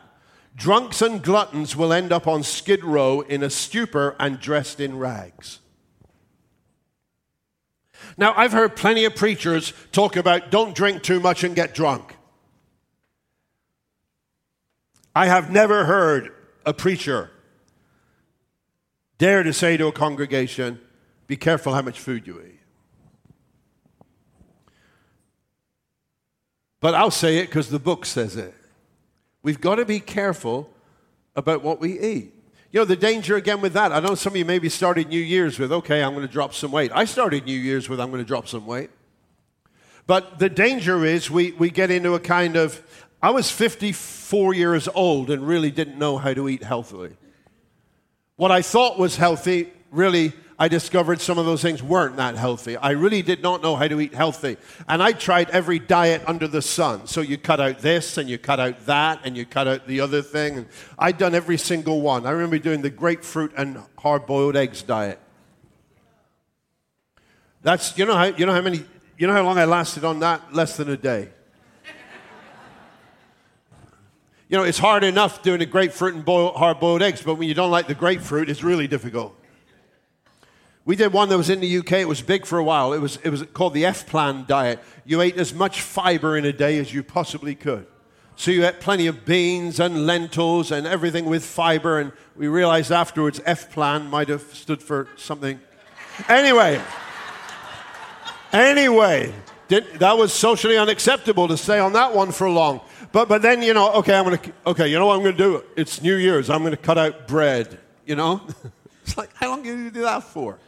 Drunks 0.61 1.01
and 1.01 1.23
gluttons 1.23 1.75
will 1.75 1.91
end 1.91 2.13
up 2.13 2.27
on 2.27 2.43
Skid 2.43 2.85
Row 2.85 3.23
in 3.23 3.43
a 3.43 3.49
stupor 3.49 4.15
and 4.21 4.39
dressed 4.39 4.79
in 4.79 4.99
rags. 4.99 5.61
Now, 8.19 8.35
I've 8.37 8.53
heard 8.53 8.77
plenty 8.77 9.07
of 9.07 9.17
preachers 9.17 9.73
talk 9.91 10.17
about 10.17 10.51
don't 10.51 10.75
drink 10.75 11.03
too 11.03 11.19
much 11.19 11.45
and 11.45 11.57
get 11.57 11.75
drunk. 11.75 12.15
I 15.15 15.29
have 15.29 15.51
never 15.51 15.87
heard 15.87 16.31
a 16.67 16.75
preacher 16.75 17.31
dare 19.17 19.43
to 19.43 19.55
say 19.55 19.79
to 19.79 19.87
a 19.87 19.93
congregation, 19.93 20.79
be 21.27 21.39
careful 21.39 21.73
how 21.73 21.81
much 21.81 21.99
food 21.99 22.27
you 22.27 22.39
eat. 22.39 22.61
But 26.81 26.95
I'll 26.95 27.11
say 27.11 27.39
it 27.39 27.47
because 27.47 27.71
the 27.71 27.79
book 27.79 28.05
says 28.05 28.37
it. 28.37 28.55
We've 29.43 29.61
got 29.61 29.77
to 29.77 29.85
be 29.85 30.01
careful 30.01 30.71
about 31.35 31.63
what 31.63 31.81
we 31.81 31.99
eat. 31.99 32.35
You 32.73 32.81
know, 32.81 32.85
the 32.85 32.97
danger 32.97 33.37
again 33.37 33.61
with 33.61 33.73
that, 33.73 33.93
I 33.93 34.01
know 34.01 34.15
some 34.15 34.33
of 34.33 34.37
you 34.37 34.45
maybe 34.45 34.69
started 34.69 35.09
New 35.09 35.21
Year's 35.21 35.59
with, 35.59 35.73
okay, 35.73 36.03
I'm 36.03 36.15
going 36.15 36.27
to 36.27 36.33
drop 36.33 36.55
some 36.55 36.71
weight. 36.71 36.93
I 36.95 37.05
started 37.05 37.45
New 37.45 37.59
Year's 37.59 37.89
with, 37.89 38.01
I'm 38.01 38.11
going 38.11 38.23
to 38.23 38.29
drop 38.29 38.47
some 38.47 38.67
weight. 38.67 38.91
But 40.07 40.39
the 40.39 40.49
danger 40.49 41.05
is 41.05 41.31
we, 41.31 41.53
we 41.53 41.71
get 41.71 41.91
into 41.91 42.15
a 42.15 42.21
kind 42.21 42.57
of, 42.57 42.81
I 43.23 43.31
was 43.31 43.51
54 43.51 44.55
years 44.55 44.89
old 44.95 45.31
and 45.31 45.47
really 45.47 45.71
didn't 45.71 45.99
know 45.99 46.19
how 46.19 46.33
to 46.33 46.49
eat 46.49 46.63
healthily. 46.63 47.17
What 48.37 48.51
I 48.53 48.63
thought 48.63 48.99
was 48.99 49.17
healthy 49.17 49.73
really 49.91 50.33
I 50.61 50.69
discovered 50.69 51.23
some 51.23 51.39
of 51.39 51.47
those 51.47 51.63
things 51.63 51.83
weren't 51.83 52.17
that 52.17 52.37
healthy. 52.37 52.77
I 52.77 52.91
really 52.91 53.23
did 53.23 53.43
not 53.43 53.63
know 53.63 53.77
how 53.77 53.89
to 53.89 53.99
eat 53.99 54.13
healthy. 54.13 54.59
And 54.87 55.03
I 55.03 55.13
tried 55.13 55.49
every 55.49 55.79
diet 55.79 56.23
under 56.27 56.47
the 56.47 56.61
sun. 56.61 57.07
So 57.07 57.23
you 57.23 57.39
cut 57.39 57.61
out 57.61 57.79
this 57.79 58.19
and 58.19 58.29
you 58.29 58.37
cut 58.37 58.61
out 58.61 58.85
that 58.85 59.21
and 59.25 59.39
you 59.39 59.47
cut 59.47 59.67
out 59.67 59.87
the 59.87 60.03
other 60.03 60.21
thing. 60.21 60.59
And 60.59 60.67
I'd 60.99 61.17
done 61.17 61.35
every 61.35 61.57
single 61.57 62.03
one. 62.03 62.27
I 62.27 62.33
remember 62.33 62.59
doing 62.59 62.83
the 62.83 62.91
grapefruit 62.91 63.55
and 63.57 63.83
hard 63.97 64.27
boiled 64.27 64.55
eggs 64.55 64.83
diet. 64.83 65.19
That's, 67.63 67.97
you 67.97 68.05
know 68.05 68.15
how, 68.15 68.25
you 68.25 68.45
know 68.45 68.53
how 68.53 68.61
many, 68.61 68.85
you 69.17 69.27
know 69.27 69.33
how 69.33 69.43
long 69.43 69.57
I 69.57 69.65
lasted 69.65 70.05
on 70.05 70.21
that? 70.21 70.53
Less 70.53 70.77
than 70.77 70.91
a 70.91 70.97
day. 70.99 71.31
you 74.51 74.59
know, 74.59 74.65
it's 74.65 74.79
hard 74.79 75.05
enough 75.05 75.43
doing 75.43 75.61
the 75.61 75.67
grapefruit 75.67 76.13
and 76.13 76.23
boil, 76.23 76.53
hard 76.53 76.81
boiled 76.81 77.01
eggs, 77.01 77.23
but 77.23 77.37
when 77.37 77.49
you 77.49 77.55
don't 77.55 77.71
like 77.71 77.87
the 77.87 77.95
grapefruit, 77.95 78.51
it's 78.51 78.63
really 78.63 78.87
difficult. 78.87 79.40
We 80.85 80.97
did 80.97 81.13
one 81.13 81.29
that 81.29 81.37
was 81.37 81.51
in 81.51 81.61
the 81.61 81.79
UK. 81.79 81.93
It 81.93 82.09
was 82.09 82.23
big 82.23 82.47
for 82.47 82.59
a 82.59 82.65
while. 82.65 82.93
It 82.93 83.01
was, 83.01 83.17
it 83.23 83.31
was 83.31 83.43
called 83.53 83.75
the 83.75 83.85
F 83.85 84.07
Plan 84.07 84.45
diet. 84.49 84.81
You 85.05 85.21
ate 85.21 85.37
as 85.37 85.53
much 85.53 85.83
fiber 85.83 86.37
in 86.37 86.45
a 86.45 86.53
day 86.53 86.79
as 86.79 86.93
you 86.93 87.03
possibly 87.03 87.55
could. 87.55 87.87
So 88.37 88.51
you 88.51 88.65
ate 88.65 88.81
plenty 88.81 89.07
of 89.07 89.27
beans 89.27 89.79
and 89.79 90.07
lentils 90.07 90.73
and 90.73 90.87
everything 90.87 91.27
with 91.27 91.45
fiber. 91.45 91.99
And 91.99 92.13
we 92.35 92.49
realized 92.49 92.91
afterwards 92.91 93.41
F 93.45 93.71
Plan 93.71 94.09
might 94.09 94.29
have 94.29 94.43
stood 94.55 94.83
for 94.83 95.09
something. 95.17 95.61
Anyway, 96.29 96.81
anyway, 98.53 99.35
did, 99.69 100.01
that 100.01 100.17
was 100.17 100.33
socially 100.33 100.79
unacceptable 100.79 101.49
to 101.49 101.57
stay 101.57 101.79
on 101.79 101.93
that 101.93 102.15
one 102.15 102.33
for 102.33 102.49
long. 102.49 102.81
But, 103.13 103.29
but 103.29 103.43
then, 103.43 103.63
you 103.63 103.75
know, 103.75 103.93
okay, 103.95 104.15
I'm 104.15 104.25
going 104.25 104.39
to, 104.39 104.53
okay, 104.67 104.89
you 104.89 104.99
know 104.99 105.07
what 105.07 105.17
I'm 105.17 105.23
going 105.23 105.37
to 105.37 105.43
do? 105.43 105.65
It's 105.77 106.01
New 106.01 106.17
Year's. 106.17 106.49
I'm 106.49 106.61
going 106.61 106.73
to 106.73 106.77
cut 106.77 106.97
out 106.97 107.29
bread, 107.29 107.79
you 108.07 108.17
know? 108.17 108.41
it's 109.05 109.17
like, 109.17 109.31
how 109.35 109.51
long 109.51 109.63
can 109.63 109.85
you 109.85 109.91
do 109.91 110.03
that 110.03 110.23
for? 110.25 110.59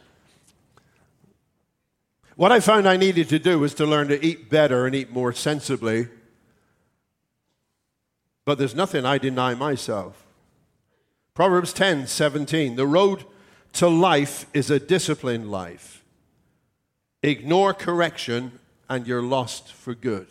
What 2.35 2.51
I 2.51 2.59
found 2.59 2.87
I 2.87 2.97
needed 2.97 3.29
to 3.29 3.39
do 3.39 3.59
was 3.59 3.75
to 3.75 3.85
learn 3.85 4.07
to 4.07 4.25
eat 4.25 4.49
better 4.49 4.87
and 4.87 4.95
eat 4.95 5.11
more 5.11 5.33
sensibly. 5.33 6.07
But 8.45 8.57
there's 8.57 8.75
nothing 8.75 9.05
I 9.05 9.17
deny 9.17 9.53
myself. 9.53 10.25
Proverbs 11.35 11.73
10 11.73 12.07
17. 12.07 12.75
The 12.75 12.87
road 12.87 13.25
to 13.73 13.87
life 13.87 14.47
is 14.53 14.69
a 14.69 14.79
disciplined 14.79 15.51
life. 15.51 16.03
Ignore 17.21 17.73
correction 17.73 18.59
and 18.89 19.07
you're 19.07 19.21
lost 19.21 19.71
for 19.71 19.93
good. 19.93 20.27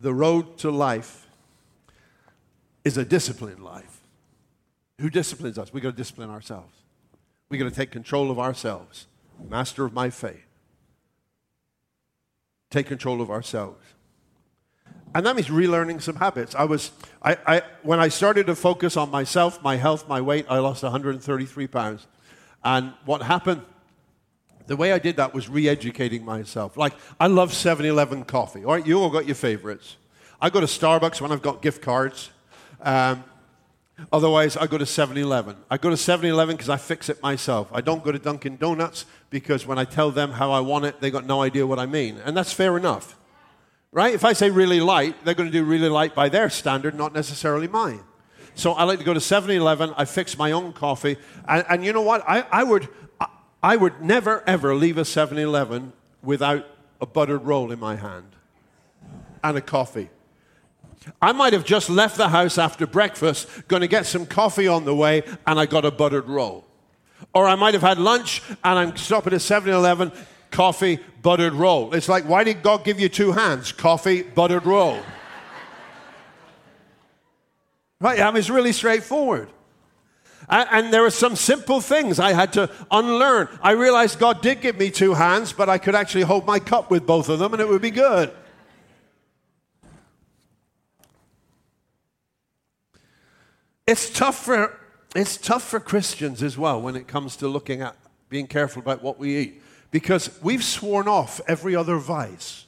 The 0.00 0.14
road 0.14 0.58
to 0.58 0.70
life 0.70 1.26
is 2.84 2.96
a 2.96 3.04
disciplined 3.04 3.62
life. 3.62 4.00
Who 5.00 5.10
disciplines 5.10 5.58
us? 5.58 5.72
We've 5.72 5.82
got 5.82 5.90
to 5.90 5.96
discipline 5.96 6.30
ourselves. 6.30 6.74
We've 7.48 7.60
got 7.60 7.68
to 7.68 7.74
take 7.74 7.90
control 7.90 8.30
of 8.30 8.38
ourselves. 8.38 9.06
Master 9.48 9.84
of 9.84 9.92
my 9.92 10.10
faith 10.10 10.47
take 12.70 12.86
control 12.86 13.20
of 13.20 13.30
ourselves. 13.30 13.82
And 15.14 15.24
that 15.24 15.36
means 15.36 15.48
relearning 15.48 16.02
some 16.02 16.16
habits. 16.16 16.54
I 16.54 16.64
was, 16.64 16.90
I, 17.22 17.36
I, 17.46 17.62
when 17.82 17.98
I 17.98 18.08
started 18.08 18.46
to 18.46 18.54
focus 18.54 18.96
on 18.96 19.10
myself, 19.10 19.62
my 19.62 19.76
health, 19.76 20.06
my 20.08 20.20
weight, 20.20 20.46
I 20.48 20.58
lost 20.58 20.82
133 20.82 21.66
pounds. 21.66 22.06
And 22.62 22.92
what 23.06 23.22
happened, 23.22 23.62
the 24.66 24.76
way 24.76 24.92
I 24.92 24.98
did 24.98 25.16
that 25.16 25.32
was 25.32 25.48
re 25.48 25.68
educating 25.68 26.24
myself. 26.24 26.76
Like, 26.76 26.92
I 27.18 27.26
love 27.26 27.54
7 27.54 27.86
Eleven 27.86 28.24
coffee. 28.24 28.64
All 28.64 28.72
right, 28.72 28.86
you 28.86 29.00
all 29.00 29.10
got 29.10 29.26
your 29.26 29.34
favorites. 29.34 29.96
I 30.40 30.50
go 30.50 30.60
to 30.60 30.66
Starbucks 30.66 31.20
when 31.20 31.32
I've 31.32 31.42
got 31.42 31.62
gift 31.62 31.80
cards. 31.80 32.30
Um, 32.82 33.24
Otherwise, 34.12 34.56
I 34.56 34.66
go 34.66 34.78
to 34.78 34.86
7 34.86 35.16
Eleven. 35.16 35.56
I 35.70 35.76
go 35.76 35.90
to 35.90 35.96
7 35.96 36.24
Eleven 36.28 36.56
because 36.56 36.68
I 36.68 36.76
fix 36.76 37.08
it 37.08 37.22
myself. 37.22 37.68
I 37.72 37.80
don't 37.80 38.04
go 38.04 38.12
to 38.12 38.18
Dunkin' 38.18 38.56
Donuts 38.56 39.06
because 39.30 39.66
when 39.66 39.78
I 39.78 39.84
tell 39.84 40.10
them 40.10 40.32
how 40.32 40.52
I 40.52 40.60
want 40.60 40.84
it, 40.84 41.00
they 41.00 41.10
got 41.10 41.26
no 41.26 41.42
idea 41.42 41.66
what 41.66 41.78
I 41.78 41.86
mean. 41.86 42.18
And 42.24 42.36
that's 42.36 42.52
fair 42.52 42.76
enough. 42.76 43.16
Right? 43.90 44.14
If 44.14 44.24
I 44.24 44.34
say 44.34 44.50
really 44.50 44.80
light, 44.80 45.24
they're 45.24 45.34
going 45.34 45.50
to 45.50 45.52
do 45.52 45.64
really 45.64 45.88
light 45.88 46.14
by 46.14 46.28
their 46.28 46.48
standard, 46.50 46.94
not 46.94 47.12
necessarily 47.12 47.66
mine. 47.66 48.00
So 48.54 48.72
I 48.72 48.84
like 48.84 48.98
to 48.98 49.04
go 49.04 49.14
to 49.14 49.20
7 49.20 49.50
Eleven, 49.50 49.92
I 49.96 50.04
fix 50.04 50.38
my 50.38 50.52
own 50.52 50.72
coffee. 50.72 51.16
And, 51.46 51.64
and 51.68 51.84
you 51.84 51.92
know 51.92 52.02
what? 52.02 52.22
I, 52.26 52.40
I, 52.52 52.64
would, 52.64 52.88
I 53.62 53.76
would 53.76 54.00
never, 54.00 54.42
ever 54.46 54.74
leave 54.74 54.98
a 54.98 55.04
7 55.04 55.38
Eleven 55.38 55.92
without 56.22 56.66
a 57.00 57.06
buttered 57.06 57.44
roll 57.44 57.72
in 57.72 57.78
my 57.80 57.96
hand 57.96 58.36
and 59.42 59.56
a 59.56 59.60
coffee. 59.60 60.10
I 61.20 61.32
might 61.32 61.52
have 61.52 61.64
just 61.64 61.90
left 61.90 62.16
the 62.16 62.28
house 62.28 62.58
after 62.58 62.86
breakfast, 62.86 63.48
going 63.68 63.82
to 63.82 63.88
get 63.88 64.06
some 64.06 64.26
coffee 64.26 64.68
on 64.68 64.84
the 64.84 64.94
way, 64.94 65.22
and 65.46 65.58
I 65.58 65.66
got 65.66 65.84
a 65.84 65.90
buttered 65.90 66.28
roll. 66.28 66.64
Or 67.34 67.46
I 67.46 67.54
might 67.54 67.74
have 67.74 67.82
had 67.82 67.98
lunch 67.98 68.42
and 68.64 68.78
I'm 68.78 68.96
stopping 68.96 69.32
at 69.32 69.42
7 69.42 69.72
Eleven, 69.72 70.12
coffee, 70.50 70.98
buttered 71.22 71.52
roll. 71.52 71.94
It's 71.94 72.08
like, 72.08 72.24
why 72.24 72.44
did 72.44 72.62
God 72.62 72.84
give 72.84 73.00
you 73.00 73.08
two 73.08 73.32
hands? 73.32 73.72
Coffee, 73.72 74.22
buttered 74.22 74.66
roll. 74.66 74.98
right? 78.00 78.20
I 78.20 78.30
mean, 78.30 78.38
it's 78.38 78.50
really 78.50 78.72
straightforward. 78.72 79.48
And, 80.48 80.68
and 80.70 80.92
there 80.92 81.02
were 81.02 81.10
some 81.10 81.36
simple 81.36 81.80
things 81.80 82.18
I 82.18 82.32
had 82.32 82.52
to 82.54 82.70
unlearn. 82.90 83.48
I 83.62 83.72
realized 83.72 84.18
God 84.18 84.40
did 84.40 84.60
give 84.60 84.78
me 84.78 84.90
two 84.90 85.14
hands, 85.14 85.52
but 85.52 85.68
I 85.68 85.78
could 85.78 85.94
actually 85.94 86.22
hold 86.22 86.46
my 86.46 86.58
cup 86.58 86.90
with 86.90 87.06
both 87.06 87.28
of 87.28 87.38
them 87.38 87.52
and 87.52 87.60
it 87.60 87.68
would 87.68 87.82
be 87.82 87.90
good. 87.90 88.32
It's 93.88 94.10
tough 94.10 94.44
for 94.44 94.78
it's 95.16 95.38
tough 95.38 95.62
for 95.62 95.80
Christians 95.80 96.42
as 96.42 96.58
well 96.58 96.78
when 96.78 96.94
it 96.94 97.08
comes 97.08 97.36
to 97.36 97.48
looking 97.48 97.80
at 97.80 97.96
being 98.28 98.46
careful 98.46 98.82
about 98.82 99.02
what 99.02 99.18
we 99.18 99.34
eat 99.38 99.62
because 99.90 100.38
we've 100.42 100.62
sworn 100.62 101.08
off 101.08 101.40
every 101.48 101.74
other 101.74 101.96
vice. 101.96 102.66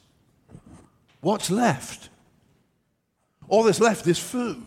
What's 1.21 1.51
left? 1.51 2.09
All 3.49 3.65
that's 3.65 3.81
left 3.81 4.07
is 4.07 4.19
food. 4.19 4.65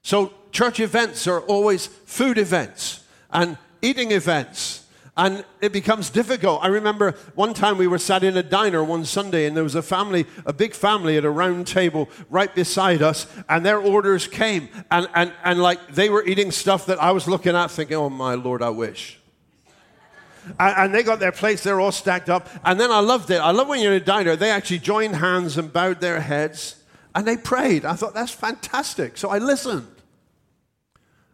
So 0.00 0.32
church 0.52 0.80
events 0.80 1.26
are 1.26 1.40
always 1.42 1.86
food 1.86 2.38
events 2.38 3.04
and 3.30 3.58
eating 3.82 4.10
events 4.10 4.81
and 5.16 5.44
it 5.60 5.72
becomes 5.72 6.08
difficult. 6.08 6.64
I 6.64 6.68
remember 6.68 7.12
one 7.34 7.52
time 7.52 7.76
we 7.76 7.86
were 7.86 7.98
sat 7.98 8.24
in 8.24 8.36
a 8.36 8.42
diner 8.42 8.82
one 8.82 9.04
Sunday, 9.04 9.46
and 9.46 9.54
there 9.54 9.64
was 9.64 9.74
a 9.74 9.82
family, 9.82 10.24
a 10.46 10.54
big 10.54 10.74
family 10.74 11.18
at 11.18 11.24
a 11.24 11.30
round 11.30 11.66
table 11.66 12.08
right 12.30 12.52
beside 12.54 13.02
us, 13.02 13.26
and 13.48 13.64
their 13.64 13.78
orders 13.78 14.26
came. 14.26 14.70
And, 14.90 15.06
and, 15.14 15.32
and 15.44 15.60
like 15.60 15.86
they 15.88 16.08
were 16.08 16.24
eating 16.24 16.50
stuff 16.50 16.86
that 16.86 17.02
I 17.02 17.10
was 17.10 17.28
looking 17.28 17.54
at, 17.54 17.70
thinking, 17.70 17.96
oh 17.96 18.08
my 18.08 18.34
Lord, 18.34 18.62
I 18.62 18.70
wish. 18.70 19.18
And, 20.58 20.94
they 20.94 21.02
got 21.02 21.20
their 21.20 21.30
plates, 21.30 21.62
they're 21.62 21.78
all 21.78 21.92
stacked 21.92 22.30
up. 22.30 22.48
And 22.64 22.80
then 22.80 22.90
I 22.90 23.00
loved 23.00 23.30
it. 23.30 23.36
I 23.36 23.50
love 23.50 23.68
when 23.68 23.80
you're 23.80 23.92
in 23.92 24.02
a 24.02 24.04
diner, 24.04 24.34
they 24.34 24.50
actually 24.50 24.80
joined 24.80 25.16
hands 25.16 25.58
and 25.58 25.70
bowed 25.72 26.00
their 26.00 26.20
heads, 26.20 26.82
and 27.14 27.26
they 27.26 27.36
prayed. 27.36 27.84
I 27.84 27.94
thought, 27.94 28.14
that's 28.14 28.32
fantastic. 28.32 29.18
So 29.18 29.28
I 29.28 29.38
listened. 29.38 29.88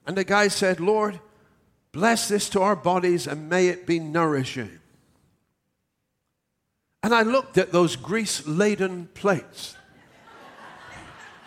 And 0.05 0.17
the 0.17 0.25
guy 0.25 0.49
said, 0.49 0.81
Lord, 0.81 1.21
Bless 1.93 2.29
this 2.29 2.49
to 2.51 2.61
our 2.61 2.77
bodies 2.77 3.27
and 3.27 3.49
may 3.49 3.69
it 3.69 3.87
be 3.87 3.99
nourishing. 3.99 4.79
And 7.03 7.15
I 7.15 7.23
looked 7.23 7.59
at 7.59 7.73
those 7.73 7.97
grease 7.97 8.47
laden 8.47 9.09
plates. 9.15 9.77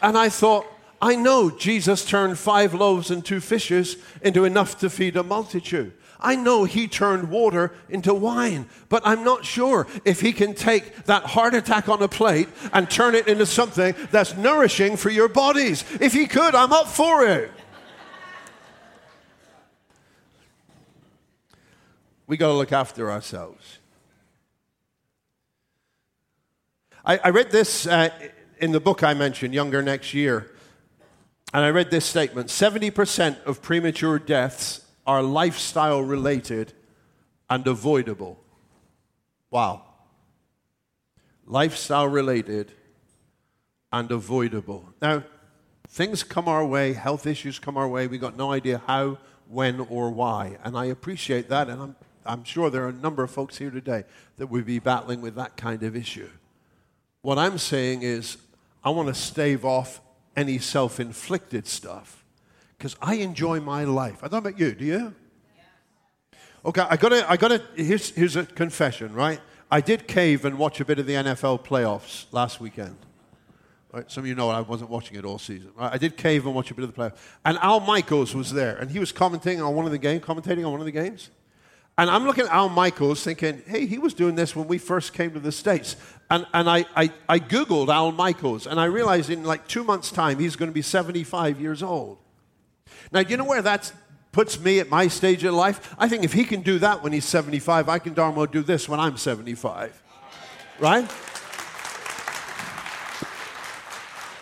And 0.02 0.18
I 0.18 0.30
thought, 0.30 0.66
I 1.02 1.16
know 1.16 1.50
Jesus 1.50 2.06
turned 2.06 2.38
five 2.38 2.74
loaves 2.74 3.12
and 3.12 3.24
two 3.26 3.40
fishes 3.40 3.98
into 4.22 4.46
enough 4.46 4.80
to 4.80 4.90
feed 4.90 5.16
a 5.18 5.24
multitude. 5.24 5.94
I 6.20 6.36
know 6.36 6.66
he 6.66 6.88
turned 6.88 7.32
water 7.32 7.74
into 7.90 8.14
wine, 8.14 8.68
but 8.90 9.02
I'm 9.06 9.24
not 9.24 9.44
sure 9.44 9.88
if 10.06 10.22
he 10.22 10.34
can 10.34 10.54
take 10.54 11.06
that 11.06 11.24
heart 11.24 11.56
attack 11.56 11.90
on 11.90 12.02
a 12.04 12.08
plate 12.08 12.48
and 12.72 12.90
turn 12.90 13.16
it 13.16 13.28
into 13.28 13.48
something 13.48 13.96
that's 14.12 14.38
nourishing 14.38 14.98
for 14.98 15.10
your 15.10 15.28
bodies. 15.28 15.84
If 16.00 16.14
he 16.14 16.28
could, 16.28 16.54
I'm 16.54 16.72
up 16.72 16.88
for 16.88 17.26
it. 17.26 17.52
We 22.32 22.38
got 22.38 22.48
to 22.48 22.54
look 22.54 22.72
after 22.72 23.12
ourselves. 23.12 23.80
I, 27.04 27.20
I 27.26 27.30
read 27.32 27.52
this 27.52 27.86
uh, 27.86 28.08
in 28.58 28.72
the 28.72 28.80
book 28.80 29.04
I 29.04 29.14
mentioned, 29.14 29.54
Younger 29.54 29.82
Next 29.82 30.14
Year, 30.14 30.50
and 31.54 31.66
I 31.66 31.72
read 31.72 31.92
this 31.92 32.06
statement 32.06 32.48
70% 32.48 33.44
of 33.44 33.62
premature 33.62 34.18
deaths 34.18 34.86
are 35.06 35.22
lifestyle 35.22 36.02
related 36.02 36.72
and 37.50 37.68
avoidable. 37.68 38.40
Wow. 39.50 39.82
Lifestyle 41.46 42.08
related 42.08 42.72
and 43.92 44.10
avoidable. 44.10 44.86
Now, 45.02 45.26
Things 45.92 46.24
come 46.24 46.48
our 46.48 46.66
way, 46.66 46.94
health 46.94 47.28
issues 47.28 47.60
come 47.60 47.76
our 47.76 47.88
way. 47.88 48.08
We 48.08 48.18
got 48.18 48.38
no 48.38 48.54
idea 48.54 48.82
how, 48.88 49.18
when, 49.50 49.82
or 49.82 50.10
why. 50.10 50.58
And 50.64 50.78
I 50.78 50.86
appreciate 50.86 51.50
that. 51.50 51.68
And 51.68 51.82
I'm, 51.82 51.96
I'm 52.26 52.44
sure 52.44 52.70
there 52.70 52.86
are 52.86 52.90
a 52.90 52.94
number 52.94 53.24
of 53.24 53.32
folks 53.32 53.58
here 53.58 53.72
today 53.72 54.04
that 54.38 54.48
would 54.48 54.66
be 54.66 54.80
battling 54.80 55.22
with 55.22 55.36
that 55.36 55.58
kind 55.58 55.84
of 55.84 55.96
issue. 55.96 56.30
What 57.22 57.38
I'm 57.38 57.58
saying 57.58 58.04
is, 58.04 58.38
I 58.84 58.90
want 58.90 59.08
to 59.10 59.14
stave 59.14 59.64
off 59.64 60.02
any 60.36 60.58
self 60.58 61.00
inflicted 61.00 61.68
stuff 61.68 62.24
because 62.78 62.96
I 63.02 63.16
enjoy 63.16 63.60
my 63.60 63.84
life. 63.84 64.24
I 64.24 64.28
don't 64.28 64.44
know 64.44 64.50
about 64.50 64.60
you, 64.60 64.74
do 64.74 64.86
you? 64.86 65.16
Okay, 66.64 66.82
I 66.82 66.96
gotta, 66.96 67.30
I 67.30 67.38
gotta, 67.38 67.62
here's, 67.76 68.12
here's 68.12 68.36
a 68.36 68.46
confession, 68.46 69.14
right? 69.14 69.40
I 69.72 69.82
did 69.82 70.08
cave 70.08 70.46
and 70.46 70.58
watch 70.60 70.80
a 70.80 70.86
bit 70.86 71.00
of 71.00 71.08
the 71.08 71.14
NFL 71.14 71.66
playoffs 71.66 72.26
last 72.32 72.60
weekend. 72.60 72.98
Right? 73.92 74.10
Some 74.10 74.24
of 74.24 74.28
you 74.28 74.36
know 74.36 74.50
I 74.50 74.62
wasn't 74.62 74.90
watching 74.90 75.18
it 75.18 75.26
all 75.26 75.40
season. 75.40 75.72
Right? 75.76 75.94
I 75.94 75.98
did 75.98 76.18
cave 76.18 76.46
and 76.46 76.54
watch 76.54 76.72
a 76.72 76.76
bit 76.76 76.84
of 76.84 76.94
the 76.94 77.02
playoff. 77.02 77.18
And 77.44 77.58
Al 77.60 77.80
Michaels 77.80 78.36
was 78.36 78.54
there, 78.54 78.78
and 78.78 78.92
he 78.92 79.00
was 79.00 79.12
commenting 79.12 79.62
on 79.62 79.76
one 79.76 79.86
of 79.86 79.92
the 79.92 79.98
games, 79.98 80.24
commentating 80.24 80.66
on 80.66 80.72
one 80.72 80.80
of 80.80 80.86
the 80.86 80.92
games. 80.92 81.30
And 82.02 82.10
I'm 82.10 82.26
looking 82.26 82.46
at 82.46 82.52
Al 82.52 82.68
Michaels 82.68 83.24
thinking, 83.24 83.62
hey, 83.68 83.86
he 83.86 84.00
was 84.00 84.16
doing 84.16 84.34
this 84.34 84.56
when 84.56 84.68
we 84.68 84.80
first 84.80 85.14
came 85.14 85.34
to 85.34 85.40
the 85.40 85.52
States. 85.52 85.96
And, 86.32 86.48
and 86.52 86.68
I, 86.68 86.84
I, 86.96 87.12
I 87.30 87.38
Googled 87.38 87.94
Al 87.94 88.12
Michaels, 88.12 88.66
and 88.66 88.80
I 88.80 88.86
realized 88.86 89.30
in 89.30 89.44
like 89.44 89.68
two 89.68 89.84
months' 89.84 90.10
time, 90.10 90.40
he's 90.40 90.56
going 90.56 90.68
to 90.72 90.74
be 90.74 90.82
75 90.82 91.62
years 91.62 91.84
old. 91.84 92.18
Now, 93.12 93.22
do 93.22 93.30
you 93.30 93.38
know 93.38 93.46
where 93.46 93.62
that 93.62 93.94
puts 94.32 94.60
me 94.60 94.80
at 94.80 94.90
my 94.90 95.10
stage 95.10 95.44
of 95.44 95.54
life? 95.54 95.94
I 96.00 96.10
think 96.10 96.24
if 96.24 96.34
he 96.34 96.44
can 96.44 96.62
do 96.62 96.80
that 96.80 97.04
when 97.04 97.14
he's 97.14 97.26
75, 97.26 97.88
I 97.88 98.00
can 98.00 98.16
darn 98.16 98.34
well 98.34 98.48
do 98.48 98.64
this 98.64 98.90
when 98.90 99.00
I'm 99.00 99.16
75. 99.16 100.02
Right? 100.80 101.04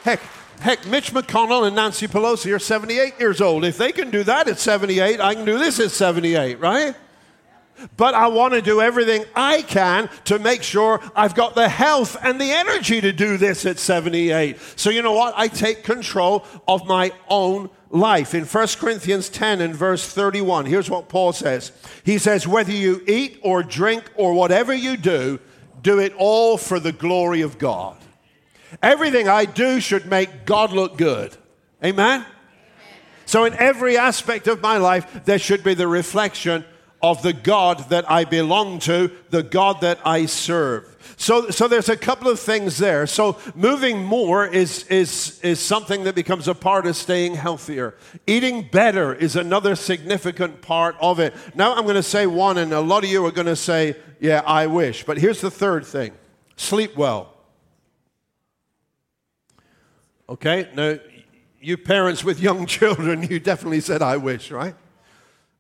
Heck, 0.06 0.22
heck, 0.62 0.88
Mitch 0.88 1.12
McConnell 1.12 1.68
and 1.68 1.76
Nancy 1.76 2.08
Pelosi 2.08 2.56
are 2.56 2.60
78 2.60 3.20
years 3.20 3.42
old. 3.42 3.66
If 3.66 3.78
they 3.78 3.92
can 3.92 4.12
do 4.12 4.24
that 4.24 4.48
at 4.48 4.60
78, 4.60 5.20
I 5.20 5.36
can 5.36 5.44
do 5.44 5.60
this 5.60 5.82
at 5.82 5.92
78, 5.92 6.58
right? 6.62 6.96
But 7.98 8.14
I 8.14 8.28
want 8.28 8.54
to 8.54 8.62
do 8.62 8.82
everything 8.82 9.26
I 9.36 9.62
can 9.62 10.10
to 10.26 10.40
make 10.40 10.64
sure 10.64 11.02
I've 11.16 11.36
got 11.36 11.56
the 11.56 11.70
health 11.70 12.18
and 12.22 12.40
the 12.40 12.52
energy 12.52 13.02
to 13.02 13.12
do 13.12 13.38
this 13.38 13.66
at 13.66 13.80
78. 13.80 14.58
So, 14.76 14.90
you 14.90 15.02
know 15.02 15.14
what? 15.14 15.34
I 15.38 15.48
take 15.48 15.84
control 15.84 16.46
of 16.68 16.86
my 16.86 17.12
own 17.28 17.70
life. 17.90 18.34
In 18.34 18.46
1 18.46 18.68
Corinthians 18.80 19.30
10 19.30 19.62
and 19.62 19.76
verse 19.76 20.08
31, 20.08 20.66
here's 20.66 20.90
what 20.90 21.10
Paul 21.10 21.34
says 21.34 21.72
He 22.04 22.18
says, 22.18 22.48
Whether 22.48 22.72
you 22.72 23.02
eat 23.08 23.40
or 23.42 23.64
drink 23.64 24.10
or 24.16 24.34
whatever 24.34 24.74
you 24.74 24.98
do, 24.98 25.40
do 25.82 26.00
it 26.00 26.14
all 26.18 26.58
for 26.58 26.80
the 26.80 26.92
glory 26.92 27.42
of 27.42 27.58
God. 27.58 27.98
Everything 28.84 29.28
I 29.28 29.46
do 29.46 29.80
should 29.80 30.06
make 30.06 30.46
God 30.46 30.72
look 30.72 30.98
good. 30.98 31.36
Amen? 31.84 32.26
So, 33.26 33.46
in 33.46 33.54
every 33.54 33.98
aspect 33.98 34.48
of 34.48 34.62
my 34.62 34.78
life, 34.78 35.26
there 35.26 35.40
should 35.40 35.64
be 35.64 35.74
the 35.74 35.88
reflection 35.88 36.66
of 37.02 37.22
the 37.22 37.34
God 37.34 37.90
that 37.90 38.10
I 38.10 38.26
belong 38.26 38.80
to, 38.80 39.12
the 39.30 39.44
God 39.44 39.82
that 39.82 40.00
I 40.06 40.26
serve. 40.26 40.98
So, 41.18 41.50
so 41.50 41.68
there's 41.68 41.90
a 41.90 41.98
couple 41.98 42.30
of 42.30 42.40
things 42.40 42.78
there. 42.78 43.06
So 43.08 43.38
moving 43.56 44.04
more 44.04 44.46
is, 44.46 44.86
is, 44.88 45.40
is 45.42 45.60
something 45.60 46.06
that 46.06 46.16
becomes 46.16 46.48
a 46.48 46.56
part 46.56 46.88
of 46.88 46.96
staying 46.96 47.36
healthier. 47.36 47.96
Eating 48.28 48.70
better 48.70 49.14
is 49.14 49.36
another 49.36 49.76
significant 49.76 50.62
part 50.62 50.96
of 51.02 51.20
it. 51.20 51.34
Now 51.56 51.76
I'm 51.76 51.84
going 51.84 51.96
to 51.96 52.04
say 52.04 52.26
one, 52.26 52.58
and 52.58 52.72
a 52.72 52.82
lot 52.82 53.04
of 53.04 53.10
you 53.10 53.26
are 53.26 53.32
going 53.32 53.48
to 53.48 53.56
say, 53.56 53.96
yeah, 54.20 54.42
I 54.46 54.68
wish. 54.68 55.04
But 55.06 55.18
here's 55.18 55.42
the 55.42 55.52
third 55.52 55.86
thing 55.86 56.14
sleep 56.56 56.96
well. 56.96 57.34
Okay, 60.28 60.70
now 60.76 61.00
you 61.60 61.76
parents 61.76 62.24
with 62.24 62.40
young 62.40 62.66
children, 62.68 63.24
you 63.24 63.40
definitely 63.40 63.82
said, 63.82 64.02
I 64.02 64.18
wish, 64.18 64.52
right? 64.52 64.76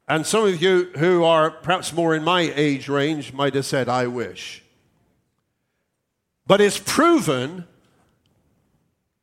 And 0.09 0.25
some 0.25 0.45
of 0.45 0.59
you 0.59 0.89
who 0.97 1.23
are 1.23 1.51
perhaps 1.51 1.93
more 1.93 2.15
in 2.15 2.23
my 2.23 2.51
age 2.55 2.89
range 2.89 3.31
might 3.31 3.53
have 3.53 3.67
said, 3.67 3.87
I 3.87 4.07
wish. 4.07 4.63
But 6.47 6.59
it's 6.59 6.79
proven 6.79 7.67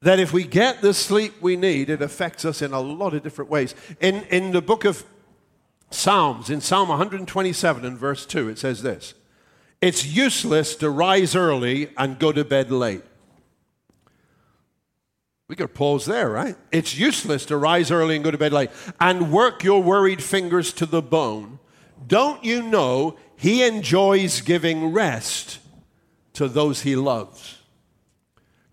that 0.01 0.21
if 0.21 0.33
we 0.33 0.45
get 0.45 0.83
the 0.83 0.95
sleep 0.95 1.43
we 1.43 1.57
need, 1.57 1.91
it 1.91 2.01
affects 2.01 2.45
us 2.45 2.63
in 2.63 2.73
a 2.73 2.81
lot 2.81 3.15
of 3.15 3.25
different 3.25 3.51
ways. 3.51 3.75
In, 3.99 4.23
in 4.31 4.53
the 4.53 4.63
book 4.63 4.85
of 4.85 5.05
Psalms, 5.91 6.51
in 6.51 6.61
Psalm 6.61 6.89
127 6.89 7.85
and 7.85 7.99
verse 7.99 8.25
2, 8.25 8.49
it 8.49 8.59
says 8.59 8.83
this 8.83 9.15
It's 9.81 10.07
useless 10.07 10.77
to 10.77 10.89
rise 10.89 11.35
early 11.35 11.91
and 11.97 12.17
go 12.17 12.31
to 12.31 12.45
bed 12.45 12.71
late. 12.71 13.03
We 15.49 15.57
could 15.57 15.75
pause 15.75 16.07
there, 16.07 16.29
right? 16.29 16.57
It's 16.73 16.97
useless 16.97 17.47
to 17.47 17.57
rise 17.57 17.91
early 17.91 18.17
and 18.17 18.25
go 18.25 18.31
to 18.31 18.39
bed 18.39 18.53
late 18.53 18.71
and 19.01 19.31
work 19.31 19.63
your 19.63 19.83
worried 19.83 20.23
fingers 20.23 20.73
to 20.75 20.87
the 20.87 21.03
bone. 21.03 21.61
Don't 22.07 22.45
you 22.45 22.63
know 22.63 23.17
he 23.37 23.65
enjoys 23.65 24.41
giving 24.41 24.93
rest 24.93 25.61
to 26.35 26.49
those 26.49 26.83
he 26.83 26.97
loves? 26.97 27.59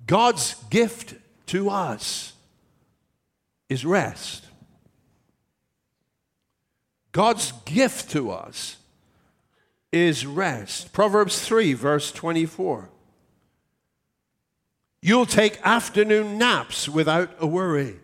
God's 0.07 0.55
gift 0.69 1.15
to 1.47 1.69
us 1.69 2.33
is 3.69 3.86
rest. 3.86 4.45
God's 7.12 7.51
gift 7.65 8.09
to 8.12 8.31
us 8.31 8.77
is 9.91 10.25
rest. 10.25 10.91
Proverbs 10.91 11.39
3, 11.39 11.73
verse 11.73 12.12
24. 12.12 12.89
You'll 15.05 15.25
take 15.25 15.59
afternoon 15.65 16.37
naps 16.37 16.87
without 16.87 17.29
a 17.37 17.45
worry. 17.45 17.99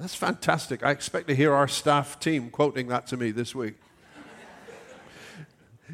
That's 0.00 0.16
fantastic. 0.16 0.82
I 0.82 0.90
expect 0.90 1.28
to 1.28 1.36
hear 1.36 1.54
our 1.54 1.68
staff 1.68 2.18
team 2.18 2.50
quoting 2.50 2.88
that 2.88 3.06
to 3.06 3.16
me 3.16 3.30
this 3.30 3.54
week. 3.54 3.76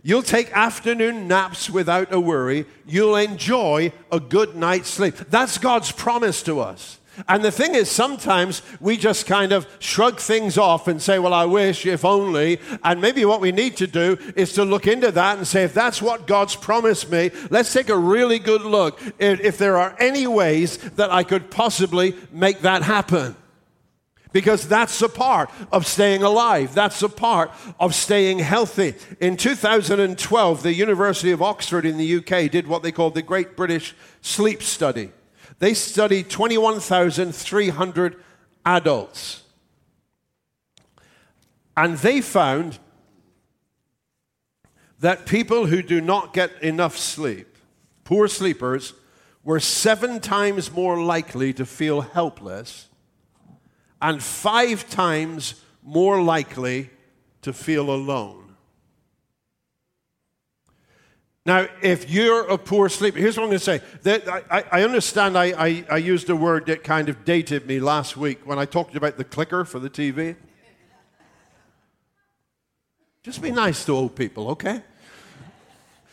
You'll 0.02 0.22
take 0.22 0.50
afternoon 0.52 1.28
naps 1.28 1.68
without 1.68 2.14
a 2.14 2.18
worry. 2.18 2.64
You'll 2.86 3.16
enjoy 3.16 3.92
a 4.10 4.18
good 4.18 4.56
night's 4.56 4.88
sleep. 4.88 5.16
That's 5.16 5.58
God's 5.58 5.92
promise 5.92 6.42
to 6.44 6.60
us. 6.60 6.98
And 7.28 7.44
the 7.44 7.50
thing 7.50 7.74
is, 7.74 7.90
sometimes 7.90 8.62
we 8.80 8.96
just 8.96 9.26
kind 9.26 9.52
of 9.52 9.66
shrug 9.78 10.18
things 10.18 10.58
off 10.58 10.88
and 10.88 11.00
say, 11.00 11.18
Well, 11.18 11.34
I 11.34 11.44
wish, 11.44 11.86
if 11.86 12.04
only. 12.04 12.60
And 12.82 13.00
maybe 13.00 13.24
what 13.24 13.40
we 13.40 13.52
need 13.52 13.76
to 13.78 13.86
do 13.86 14.18
is 14.36 14.52
to 14.54 14.64
look 14.64 14.86
into 14.86 15.10
that 15.12 15.38
and 15.38 15.46
say, 15.46 15.64
If 15.64 15.74
that's 15.74 16.02
what 16.02 16.26
God's 16.26 16.56
promised 16.56 17.10
me, 17.10 17.30
let's 17.50 17.72
take 17.72 17.88
a 17.88 17.96
really 17.96 18.38
good 18.38 18.62
look 18.62 19.00
if, 19.18 19.40
if 19.40 19.58
there 19.58 19.76
are 19.76 19.96
any 19.98 20.26
ways 20.26 20.78
that 20.96 21.10
I 21.10 21.22
could 21.22 21.50
possibly 21.50 22.16
make 22.32 22.60
that 22.60 22.82
happen. 22.82 23.36
Because 24.32 24.66
that's 24.66 25.00
a 25.00 25.08
part 25.08 25.48
of 25.70 25.86
staying 25.86 26.24
alive. 26.24 26.74
That's 26.74 27.00
a 27.02 27.08
part 27.08 27.52
of 27.78 27.94
staying 27.94 28.40
healthy. 28.40 28.94
In 29.20 29.36
2012, 29.36 30.62
the 30.64 30.74
University 30.74 31.30
of 31.30 31.40
Oxford 31.40 31.86
in 31.86 31.98
the 31.98 32.16
UK 32.16 32.50
did 32.50 32.66
what 32.66 32.82
they 32.82 32.90
called 32.90 33.14
the 33.14 33.22
Great 33.22 33.56
British 33.56 33.94
Sleep 34.22 34.60
Study. 34.60 35.12
They 35.58 35.74
studied 35.74 36.30
21,300 36.30 38.22
adults. 38.66 39.42
And 41.76 41.98
they 41.98 42.20
found 42.20 42.78
that 45.00 45.26
people 45.26 45.66
who 45.66 45.82
do 45.82 46.00
not 46.00 46.32
get 46.32 46.62
enough 46.62 46.96
sleep, 46.96 47.56
poor 48.04 48.28
sleepers, 48.28 48.94
were 49.42 49.60
seven 49.60 50.20
times 50.20 50.72
more 50.72 51.02
likely 51.02 51.52
to 51.52 51.66
feel 51.66 52.00
helpless 52.00 52.88
and 54.00 54.22
five 54.22 54.88
times 54.88 55.60
more 55.82 56.22
likely 56.22 56.90
to 57.42 57.52
feel 57.52 57.90
alone. 57.90 58.43
Now, 61.46 61.66
if 61.82 62.08
you're 62.08 62.48
a 62.48 62.56
poor 62.56 62.88
sleeper, 62.88 63.18
here's 63.18 63.36
what 63.36 63.42
I'm 63.42 63.50
going 63.50 63.58
to 63.58 63.64
say. 63.64 63.80
That 64.02 64.26
I, 64.50 64.64
I 64.72 64.82
understand 64.82 65.36
I, 65.36 65.44
I, 65.44 65.84
I, 65.90 65.96
used 65.98 66.30
a 66.30 66.36
word 66.36 66.64
that 66.66 66.82
kind 66.82 67.10
of 67.10 67.22
dated 67.26 67.66
me 67.66 67.80
last 67.80 68.16
week 68.16 68.46
when 68.46 68.58
I 68.58 68.64
talked 68.64 68.96
about 68.96 69.18
the 69.18 69.24
clicker 69.24 69.66
for 69.66 69.78
the 69.78 69.90
TV. 69.90 70.36
Just 73.22 73.42
be 73.42 73.50
nice 73.50 73.84
to 73.84 73.92
old 73.92 74.16
people, 74.16 74.50
okay? 74.50 74.82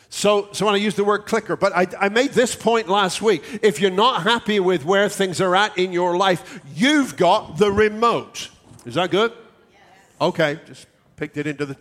So, 0.10 0.50
so 0.52 0.66
when 0.66 0.76
I 0.76 0.80
used 0.80 0.98
the 0.98 1.06
word 1.06 1.26
clicker, 1.26 1.56
but 1.56 1.74
I, 1.74 1.88
I 1.98 2.10
made 2.10 2.32
this 2.32 2.54
point 2.54 2.90
last 2.90 3.22
week. 3.22 3.42
If 3.62 3.80
you're 3.80 3.90
not 3.90 4.24
happy 4.24 4.60
with 4.60 4.84
where 4.84 5.08
things 5.08 5.40
are 5.40 5.56
at 5.56 5.78
in 5.78 5.94
your 5.94 6.18
life, 6.18 6.60
you've 6.76 7.16
got 7.16 7.58
the 7.58 7.72
remote. 7.72 8.50
Is 8.86 8.96
that 8.96 9.12
good? 9.12 9.32
Yes. 9.72 9.82
Okay, 10.20 10.60
just 10.66 10.88
picked 11.16 11.38
it 11.38 11.48
into 11.48 11.66
the 11.66 11.78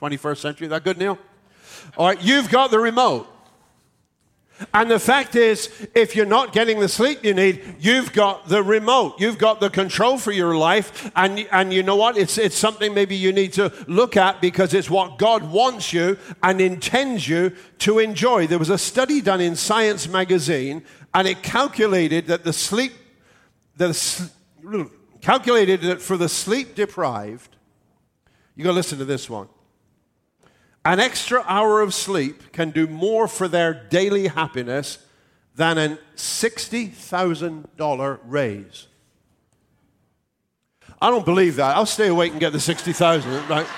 21st 0.00 0.38
century. 0.38 0.66
Is 0.66 0.70
that 0.70 0.82
good, 0.82 0.96
Neil? 0.96 1.18
All 1.96 2.06
right, 2.06 2.22
you've 2.22 2.50
got 2.50 2.70
the 2.70 2.78
remote. 2.78 3.28
And 4.72 4.90
the 4.90 4.98
fact 4.98 5.36
is, 5.36 5.70
if 5.94 6.16
you're 6.16 6.24
not 6.24 6.54
getting 6.54 6.80
the 6.80 6.88
sleep 6.88 7.22
you 7.22 7.34
need, 7.34 7.76
you've 7.78 8.14
got 8.14 8.48
the 8.48 8.62
remote. 8.62 9.20
You've 9.20 9.36
got 9.36 9.60
the 9.60 9.68
control 9.68 10.16
for 10.16 10.32
your 10.32 10.56
life. 10.56 11.10
And, 11.14 11.40
and 11.52 11.74
you 11.74 11.82
know 11.82 11.96
what? 11.96 12.16
It's, 12.16 12.38
it's 12.38 12.56
something 12.56 12.94
maybe 12.94 13.16
you 13.16 13.32
need 13.32 13.52
to 13.54 13.70
look 13.86 14.16
at 14.16 14.40
because 14.40 14.72
it's 14.72 14.88
what 14.88 15.18
God 15.18 15.50
wants 15.50 15.92
you 15.92 16.16
and 16.42 16.60
intends 16.60 17.28
you 17.28 17.52
to 17.80 17.98
enjoy. 17.98 18.46
There 18.46 18.58
was 18.58 18.70
a 18.70 18.78
study 18.78 19.20
done 19.20 19.42
in 19.42 19.56
Science 19.56 20.08
magazine, 20.08 20.84
and 21.12 21.28
it 21.28 21.42
calculated 21.42 22.28
that 22.28 22.44
the 22.44 22.52
sleep 22.54 22.92
the, 23.76 24.90
calculated 25.20 25.82
that 25.82 26.00
for 26.00 26.16
the 26.16 26.28
sleep 26.28 26.74
deprived, 26.74 27.56
you 28.54 28.64
got 28.64 28.70
to 28.70 28.74
listen 28.74 28.98
to 28.98 29.04
this 29.04 29.28
one. 29.28 29.48
An 30.86 31.00
extra 31.00 31.42
hour 31.48 31.80
of 31.80 31.92
sleep 31.92 32.52
can 32.52 32.70
do 32.70 32.86
more 32.86 33.26
for 33.26 33.48
their 33.48 33.74
daily 33.74 34.28
happiness 34.28 34.98
than 35.56 35.78
a 35.78 35.98
$60,000 36.14 38.18
raise. 38.24 38.86
I 41.02 41.10
don't 41.10 41.24
believe 41.24 41.56
that. 41.56 41.76
I'll 41.76 41.86
stay 41.86 42.06
awake 42.06 42.30
and 42.30 42.40
get 42.40 42.52
the 42.52 42.60
60,000, 42.60 43.48
right? 43.48 43.66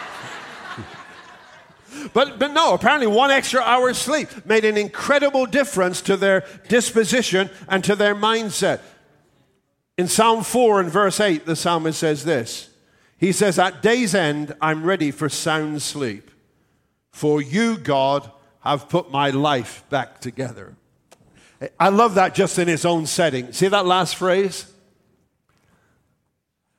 But, 2.12 2.38
but 2.38 2.52
no, 2.52 2.74
apparently 2.74 3.08
one 3.08 3.30
extra 3.30 3.60
hour 3.60 3.88
of 3.88 3.96
sleep 3.96 4.46
made 4.46 4.64
an 4.64 4.76
incredible 4.76 5.46
difference 5.46 6.00
to 6.02 6.16
their 6.16 6.44
disposition 6.68 7.50
and 7.66 7.82
to 7.84 7.96
their 7.96 8.14
mindset. 8.14 8.80
In 9.96 10.06
Psalm 10.06 10.44
4 10.44 10.80
and 10.80 10.90
verse 10.90 11.18
8, 11.18 11.44
the 11.44 11.56
psalmist 11.56 11.98
says 11.98 12.24
this 12.24 12.68
He 13.16 13.32
says, 13.32 13.58
At 13.58 13.82
day's 13.82 14.14
end, 14.14 14.54
I'm 14.60 14.84
ready 14.84 15.10
for 15.10 15.28
sound 15.28 15.82
sleep, 15.82 16.27
for 17.18 17.42
you, 17.42 17.76
God, 17.76 18.30
have 18.60 18.88
put 18.88 19.10
my 19.10 19.30
life 19.30 19.82
back 19.90 20.20
together. 20.20 20.76
I 21.80 21.88
love 21.88 22.14
that 22.14 22.32
just 22.32 22.60
in 22.60 22.68
its 22.68 22.84
own 22.84 23.06
setting. 23.06 23.52
See 23.52 23.66
that 23.66 23.84
last 23.84 24.14
phrase? 24.14 24.72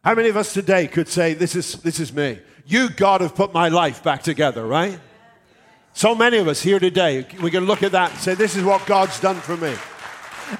How 0.01 0.15
many 0.15 0.29
of 0.29 0.37
us 0.37 0.53
today 0.53 0.87
could 0.87 1.09
say, 1.09 1.33
This 1.33 1.55
is, 1.55 1.73
this 1.81 1.99
is 1.99 2.13
me? 2.13 2.39
You, 2.65 2.89
God, 2.89 3.19
have 3.19 3.35
put 3.35 3.53
my 3.53 3.67
life 3.67 4.01
back 4.01 4.23
together, 4.23 4.65
right? 4.65 4.97
So 5.91 6.15
many 6.15 6.37
of 6.37 6.47
us 6.47 6.61
here 6.61 6.79
today, 6.79 7.27
we 7.41 7.51
can 7.51 7.65
look 7.65 7.83
at 7.83 7.91
that 7.91 8.11
and 8.11 8.19
say, 8.21 8.33
This 8.33 8.55
is 8.55 8.63
what 8.63 8.85
God's 8.85 9.19
done 9.19 9.41
for 9.41 9.57
me. 9.57 9.75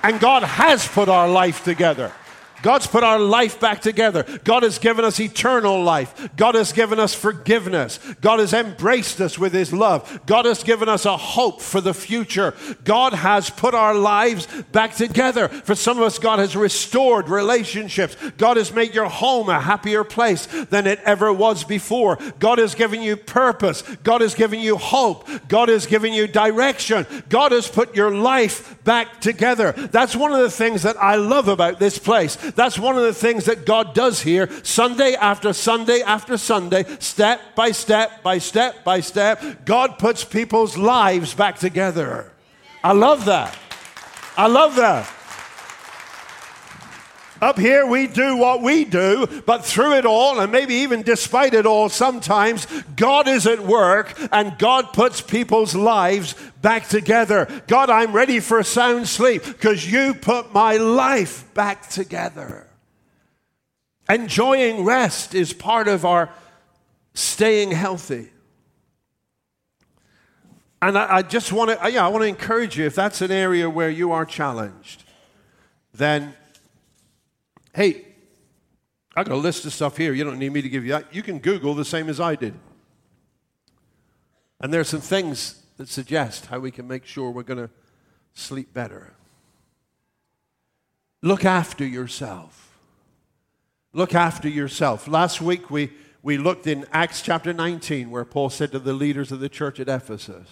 And 0.04 0.20
God 0.20 0.44
has 0.44 0.86
put 0.86 1.08
our 1.08 1.30
life 1.30 1.63
together. 1.63 2.12
God's 2.62 2.88
put 2.88 3.04
our 3.04 3.19
life 3.19 3.60
back 3.60 3.82
together. 3.82 4.26
God 4.43 4.63
has 4.63 4.80
given 4.80 5.06
us 5.06 5.19
eternal 5.19 5.82
life. 5.84 6.30
God 6.36 6.56
has 6.56 6.74
given 6.74 7.00
us 7.00 7.13
forgiveness. 7.13 8.00
God 8.22 8.39
has 8.39 8.54
embraced 8.54 9.22
us 9.22 9.38
with 9.38 9.54
His 9.54 9.72
love. 9.74 10.22
God 10.26 10.45
has 10.45 10.63
given 10.63 10.89
us 10.89 11.06
a 11.06 11.17
hope 11.17 11.62
for 11.62 11.82
the 11.82 11.93
future. 11.93 12.54
God 12.84 13.13
has 13.13 13.50
put 13.50 13.74
our 13.74 13.95
lives 13.95 14.48
back 14.72 14.95
together. 14.95 15.48
For 15.48 15.76
some 15.76 15.98
of 15.98 16.04
us, 16.04 16.19
God 16.19 16.39
has 16.39 16.56
restored 16.56 17.30
relationships. 17.30 18.15
God 18.38 18.58
has 18.58 18.74
made 18.74 18.93
your 18.93 19.10
home 19.10 19.50
a 19.50 19.60
happier 19.60 20.04
place 20.04 20.45
than 20.65 20.88
it 20.88 21.00
ever 21.06 21.32
was 21.32 21.63
before. 21.63 22.17
God 22.39 22.58
has 22.58 22.76
given 22.76 23.02
you 23.02 23.15
purpose. 23.15 23.82
God 24.04 24.22
has 24.22 24.36
given 24.36 24.60
you 24.60 24.78
hope. 24.78 25.28
God 25.48 25.69
has 25.69 25.86
given 25.86 26.13
you 26.13 26.28
direction. 26.28 27.06
God 27.30 27.52
has 27.52 27.67
put 27.67 27.95
your 27.95 28.12
life 28.12 28.84
back 28.84 29.22
together. 29.22 29.72
That's 29.72 30.15
one 30.15 30.32
of 30.32 30.39
the 30.39 30.52
things 30.52 30.84
that 30.84 30.98
I 30.98 31.15
love 31.15 31.48
about 31.48 31.80
this 31.80 31.98
place. 31.98 32.38
That's 32.56 32.80
one 32.80 32.98
of 32.98 33.04
the 33.04 33.14
things 33.14 33.46
that 33.46 33.66
God 33.66 33.94
does 33.94 34.22
here, 34.22 34.50
Sunday 34.64 35.14
after 35.14 35.54
Sunday 35.54 36.02
after 36.02 36.38
Sunday, 36.38 36.86
step 37.00 37.42
by 37.56 37.72
step 37.72 38.24
by 38.24 38.38
step 38.38 38.84
by 38.84 39.00
step. 39.00 39.66
God 39.66 40.00
puts 40.00 40.24
people's 40.24 40.78
lives 40.78 41.34
back 41.34 41.58
together. 41.58 42.32
I 42.84 42.94
love 42.94 43.26
that. 43.26 43.58
I 44.38 44.48
love 44.48 44.76
that. 44.76 45.12
Up 47.41 47.58
here, 47.58 47.86
we 47.86 48.08
do 48.08 48.36
what 48.36 48.62
we 48.62 48.84
do, 48.84 49.25
but 49.45 49.63
through 49.63 49.93
it 49.93 50.06
all, 50.06 50.39
and 50.39 50.52
maybe 50.52 50.75
even 50.75 51.04
despite 51.04 51.54
it 51.54 51.65
all, 51.65 51.88
sometimes 51.88 52.67
God 52.95 53.28
is 53.28 53.47
at 53.47 53.62
work 53.62 54.13
and 54.32 54.58
God 54.58 54.91
puts 54.91 55.21
people's 55.21 55.73
lives 55.73 56.36
back 56.62 56.89
together. 56.89 57.47
God, 57.67 57.89
I'm 57.89 58.12
ready 58.12 58.39
for 58.41 58.60
a 58.60 58.63
sound 58.63 59.08
sleep 59.08 59.45
because 59.45 59.89
you 59.89 60.13
put 60.13 60.54
my 60.54 60.75
life 60.78 61.54
back 61.54 61.89
together. 61.89 62.67
Enjoying 64.10 64.84
rest 64.84 65.34
is 65.34 65.54
part 65.54 65.88
of 65.88 66.04
our 66.04 66.30
staying 67.13 67.71
healthy. 67.71 68.30
And 70.82 70.97
I, 70.97 71.17
I 71.17 71.21
just 71.21 71.52
want 71.52 71.80
to, 71.80 71.91
yeah, 71.91 72.06
I 72.06 72.10
want 72.10 72.23
to 72.23 72.28
encourage 72.28 72.78
you 72.78 72.86
if 72.86 72.95
that's 72.95 73.21
an 73.21 73.32
area 73.32 73.69
where 73.69 73.89
you 73.89 74.12
are 74.12 74.25
challenged, 74.25 75.04
then 75.93 76.34
Hey, 77.80 78.04
I 79.15 79.24
got 79.24 79.36
a 79.36 79.38
list 79.38 79.63
of 79.63 79.72
stuff 79.72 79.96
here. 79.96 80.12
You 80.12 80.26
don't 80.26 80.38
need 80.38 80.52
me 80.52 80.62
to 80.62 80.68
give 80.68 80.84
you 80.84 80.92
that. 80.92 81.15
You 81.15 81.24
can 81.24 81.39
Google 81.39 81.74
the 81.74 81.86
same 81.86 82.10
as 82.10 82.20
I 82.20 82.36
did. 82.36 82.54
And 84.60 84.74
there 84.74 84.82
are 84.82 84.84
some 84.84 85.00
things 85.00 85.63
that 85.78 85.88
suggest 85.88 86.48
how 86.48 86.60
we 86.60 86.72
can 86.72 86.89
make 86.89 87.06
sure 87.06 87.32
we're 87.32 87.44
going 87.44 87.68
to 87.68 87.70
sleep 88.34 88.74
better. 88.74 89.13
Look 91.22 91.46
after 91.46 91.86
yourself. 91.86 92.78
Look 93.94 94.13
after 94.13 94.50
yourself. 94.50 95.08
Last 95.08 95.39
week 95.39 95.72
we, 95.72 95.94
we 96.22 96.38
looked 96.38 96.68
in 96.68 96.86
Acts 96.92 97.22
chapter 97.22 97.54
19 97.54 98.12
where 98.12 98.26
Paul 98.26 98.50
said 98.50 98.74
to 98.74 98.80
the 98.80 98.92
leaders 98.92 99.32
of 99.32 99.39
the 99.39 99.48
church 99.48 99.80
at 99.80 99.88
Ephesus, 99.88 100.50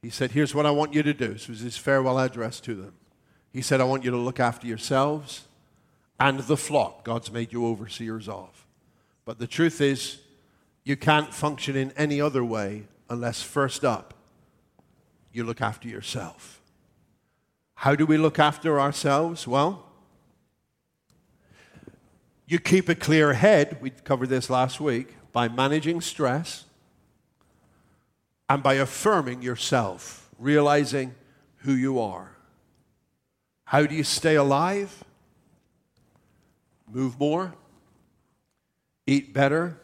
he 0.00 0.08
said, 0.08 0.30
Here's 0.30 0.54
what 0.54 0.64
I 0.64 0.70
want 0.70 0.94
you 0.94 1.02
to 1.02 1.12
do. 1.12 1.34
This 1.34 1.46
was 1.46 1.60
his 1.60 1.76
farewell 1.76 2.18
address 2.18 2.58
to 2.60 2.74
them. 2.74 2.94
He 3.52 3.62
said, 3.62 3.80
I 3.80 3.84
want 3.84 4.04
you 4.04 4.10
to 4.10 4.16
look 4.16 4.40
after 4.40 4.66
yourselves 4.66 5.46
and 6.18 6.40
the 6.40 6.56
flock 6.56 7.04
God's 7.04 7.30
made 7.30 7.52
you 7.52 7.66
overseers 7.66 8.28
of. 8.28 8.66
But 9.24 9.38
the 9.38 9.46
truth 9.46 9.80
is, 9.80 10.18
you 10.84 10.96
can't 10.96 11.32
function 11.32 11.76
in 11.76 11.92
any 11.96 12.20
other 12.20 12.44
way 12.44 12.84
unless 13.08 13.42
first 13.42 13.84
up, 13.84 14.14
you 15.32 15.44
look 15.44 15.60
after 15.60 15.88
yourself. 15.88 16.60
How 17.74 17.94
do 17.94 18.06
we 18.06 18.16
look 18.16 18.38
after 18.38 18.80
ourselves? 18.80 19.46
Well, 19.46 19.84
you 22.46 22.58
keep 22.58 22.88
a 22.88 22.94
clear 22.94 23.34
head, 23.34 23.78
we 23.80 23.90
covered 23.90 24.28
this 24.28 24.50
last 24.50 24.80
week, 24.80 25.14
by 25.32 25.48
managing 25.48 26.00
stress 26.00 26.64
and 28.48 28.62
by 28.62 28.74
affirming 28.74 29.42
yourself, 29.42 30.28
realizing 30.38 31.14
who 31.58 31.72
you 31.72 31.98
are. 31.98 32.31
How 33.72 33.86
do 33.86 33.94
you 33.94 34.04
stay 34.04 34.34
alive? 34.34 35.02
Move 36.92 37.18
more, 37.18 37.54
eat 39.06 39.32
better, 39.32 39.78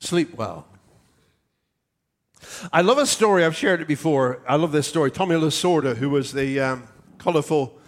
sleep 0.00 0.34
well. 0.34 0.66
I 2.72 2.80
love 2.80 2.98
a 2.98 3.06
story, 3.06 3.44
I've 3.44 3.54
shared 3.54 3.80
it 3.80 3.86
before. 3.86 4.40
I 4.48 4.56
love 4.56 4.72
this 4.72 4.88
story. 4.88 5.12
Tommy 5.12 5.36
Lasorda, 5.36 5.94
who 5.94 6.10
was 6.10 6.32
the 6.32 6.58
um, 6.58 6.88
colorful 7.18 7.78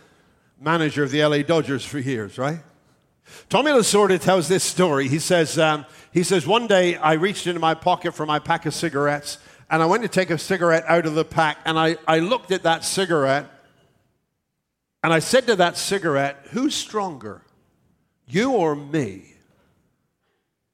manager 0.61 1.03
of 1.03 1.11
the 1.11 1.25
LA 1.25 1.39
Dodgers 1.39 1.85
for 1.85 1.99
years, 1.99 2.39
right? 2.39 2.61
Tommy 3.49 3.73
Lasorda 3.73 4.21
tells 4.21 4.47
this 4.47 4.63
story. 4.63 5.09
He 5.09 5.19
says, 5.19 5.59
um, 5.59 5.87
he 6.13 6.23
says, 6.23 6.47
one 6.47 6.69
day 6.69 6.95
I 6.99 7.15
reached 7.15 7.49
into 7.49 7.59
my 7.59 7.75
pocket 7.75 8.15
for 8.15 8.27
my 8.27 8.39
pack 8.39 8.65
of 8.65 8.75
cigarettes 8.75 9.39
and 9.69 9.83
I 9.83 9.87
went 9.87 10.05
to 10.05 10.09
take 10.09 10.31
a 10.31 10.39
cigarette 10.39 10.85
out 10.87 11.05
of 11.05 11.17
the 11.17 11.25
pack 11.25 11.59
and 11.65 11.77
I, 11.77 11.97
I 12.07 12.21
looked 12.21 12.53
at 12.53 12.63
that 12.63 12.85
cigarette 12.85 13.49
and 15.03 15.13
I 15.13 15.19
said 15.19 15.47
to 15.49 15.57
that 15.57 15.77
cigarette, 15.77 16.47
Who's 16.51 16.75
stronger, 16.75 17.43
you 18.27 18.53
or 18.53 18.75
me? 18.77 19.35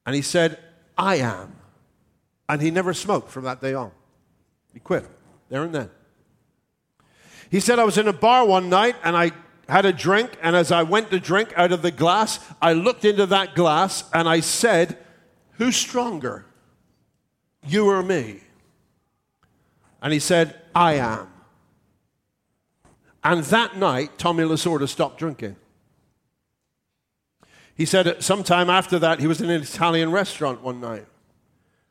And 0.05 0.15
he 0.15 0.23
said, 0.23 0.59
I 0.97 1.17
am. 1.17 1.55
And 2.49 2.63
he 2.63 2.71
never 2.71 2.95
smoked 2.95 3.31
from 3.31 3.45
that 3.45 3.61
day 3.61 3.75
on. 3.75 3.91
He 4.73 4.81
quit 4.81 5.05
there 5.49 5.65
and 5.65 5.75
then. 5.75 5.91
He 7.51 7.61
said, 7.61 7.79
I 7.79 7.85
was 7.85 7.99
in 7.99 8.09
a 8.09 8.13
bar 8.13 8.47
one 8.47 8.69
night 8.69 8.97
and 9.03 9.17
I 9.17 9.33
had 9.69 9.85
a 9.85 9.93
drink, 9.93 10.31
and 10.43 10.57
as 10.57 10.73
I 10.73 10.83
went 10.83 11.11
to 11.11 11.21
drink 11.21 11.53
out 11.55 11.73
of 11.73 11.83
the 11.83 11.91
glass, 11.91 12.41
I 12.61 12.73
looked 12.73 13.05
into 13.05 13.27
that 13.27 13.55
glass 13.55 14.05
and 14.15 14.29
I 14.29 14.41
said, 14.41 14.99
Who's 15.53 15.77
stronger, 15.77 16.47
you 17.67 17.87
or 17.87 18.03
me? 18.03 18.41
And 20.01 20.13
he 20.13 20.21
said, 20.21 20.59
I 20.75 20.95
am. 20.95 21.29
And 23.25 23.45
that 23.45 23.77
night, 23.77 24.19
Tommy 24.19 24.45
Lasorda 24.45 24.89
stopped 24.89 25.19
drinking. 25.19 25.57
He 27.75 27.85
said 27.85 28.23
sometime 28.23 28.71
after 28.71 28.99
that, 28.99 29.21
he 29.21 29.27
was 29.27 29.41
in 29.41 29.51
an 29.51 29.63
Italian 29.63 30.11
restaurant 30.11 30.63
one 30.63 30.81
night 30.81 31.07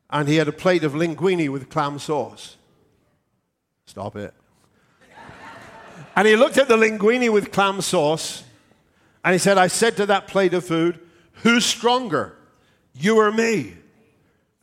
and 0.09 0.27
he 0.27 0.35
had 0.35 0.47
a 0.47 0.53
plate 0.53 0.83
of 0.83 0.93
linguine 0.93 1.49
with 1.49 1.69
clam 1.69 1.99
sauce. 1.99 2.57
Stop 3.85 4.15
it. 4.15 4.33
and 6.15 6.27
he 6.27 6.35
looked 6.35 6.57
at 6.57 6.67
the 6.67 6.77
linguine 6.77 7.31
with 7.31 7.51
clam 7.51 7.81
sauce 7.81 8.43
and 9.23 9.33
he 9.33 9.39
said, 9.39 9.57
I 9.57 9.67
said 9.67 9.97
to 9.97 10.05
that 10.07 10.27
plate 10.27 10.53
of 10.53 10.65
food, 10.65 10.99
Who's 11.43 11.65
stronger, 11.65 12.35
you 12.93 13.17
or 13.17 13.31
me? 13.31 13.75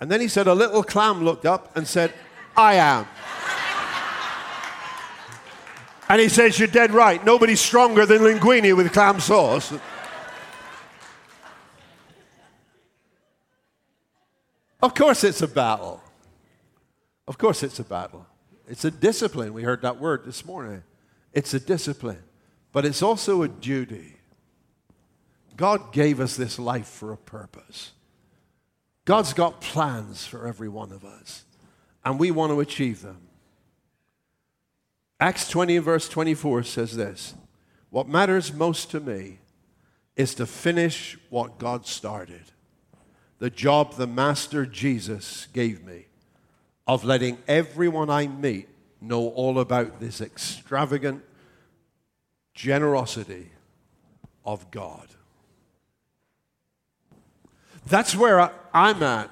And 0.00 0.10
then 0.10 0.20
he 0.20 0.28
said, 0.28 0.46
A 0.46 0.54
little 0.54 0.82
clam 0.82 1.24
looked 1.24 1.46
up 1.46 1.76
and 1.76 1.86
said, 1.86 2.12
I 2.56 2.74
am. 2.74 3.06
And 6.14 6.20
he 6.20 6.28
says, 6.28 6.60
You're 6.60 6.68
dead 6.68 6.92
right. 6.92 7.24
Nobody's 7.24 7.60
stronger 7.60 8.06
than 8.06 8.20
linguine 8.20 8.76
with 8.76 8.92
clam 8.92 9.18
sauce. 9.18 9.74
Of 14.80 14.94
course, 14.94 15.24
it's 15.24 15.42
a 15.42 15.48
battle. 15.48 16.00
Of 17.26 17.36
course, 17.36 17.64
it's 17.64 17.80
a 17.80 17.82
battle. 17.82 18.28
It's 18.68 18.84
a 18.84 18.92
discipline. 18.92 19.52
We 19.54 19.64
heard 19.64 19.82
that 19.82 19.98
word 19.98 20.24
this 20.24 20.44
morning. 20.44 20.84
It's 21.32 21.52
a 21.52 21.58
discipline. 21.58 22.22
but 22.70 22.84
it's 22.84 23.02
also 23.02 23.42
a 23.42 23.48
duty. 23.48 24.14
God 25.56 25.92
gave 25.92 26.20
us 26.20 26.36
this 26.36 26.60
life 26.60 26.86
for 26.86 27.12
a 27.12 27.16
purpose. 27.16 27.90
God's 29.04 29.32
got 29.32 29.60
plans 29.60 30.24
for 30.24 30.46
every 30.46 30.68
one 30.68 30.92
of 30.92 31.04
us, 31.04 31.42
and 32.04 32.20
we 32.20 32.30
want 32.30 32.52
to 32.52 32.60
achieve 32.60 33.02
them. 33.02 33.18
Acts 35.20 35.48
20 35.48 35.78
verse 35.78 36.08
24 36.08 36.64
says 36.64 36.96
this 36.96 37.34
What 37.90 38.08
matters 38.08 38.52
most 38.52 38.90
to 38.90 39.00
me 39.00 39.38
is 40.16 40.34
to 40.36 40.46
finish 40.46 41.18
what 41.30 41.58
God 41.58 41.86
started, 41.86 42.42
the 43.38 43.50
job 43.50 43.94
the 43.94 44.06
Master 44.06 44.66
Jesus 44.66 45.48
gave 45.52 45.84
me 45.84 46.06
of 46.86 47.04
letting 47.04 47.38
everyone 47.48 48.10
I 48.10 48.26
meet 48.26 48.68
know 49.00 49.28
all 49.28 49.58
about 49.58 50.00
this 50.00 50.20
extravagant 50.20 51.22
generosity 52.54 53.50
of 54.44 54.70
God. 54.70 55.08
That's 57.86 58.14
where 58.14 58.40
I, 58.40 58.50
am 58.72 59.02
at. 59.02 59.30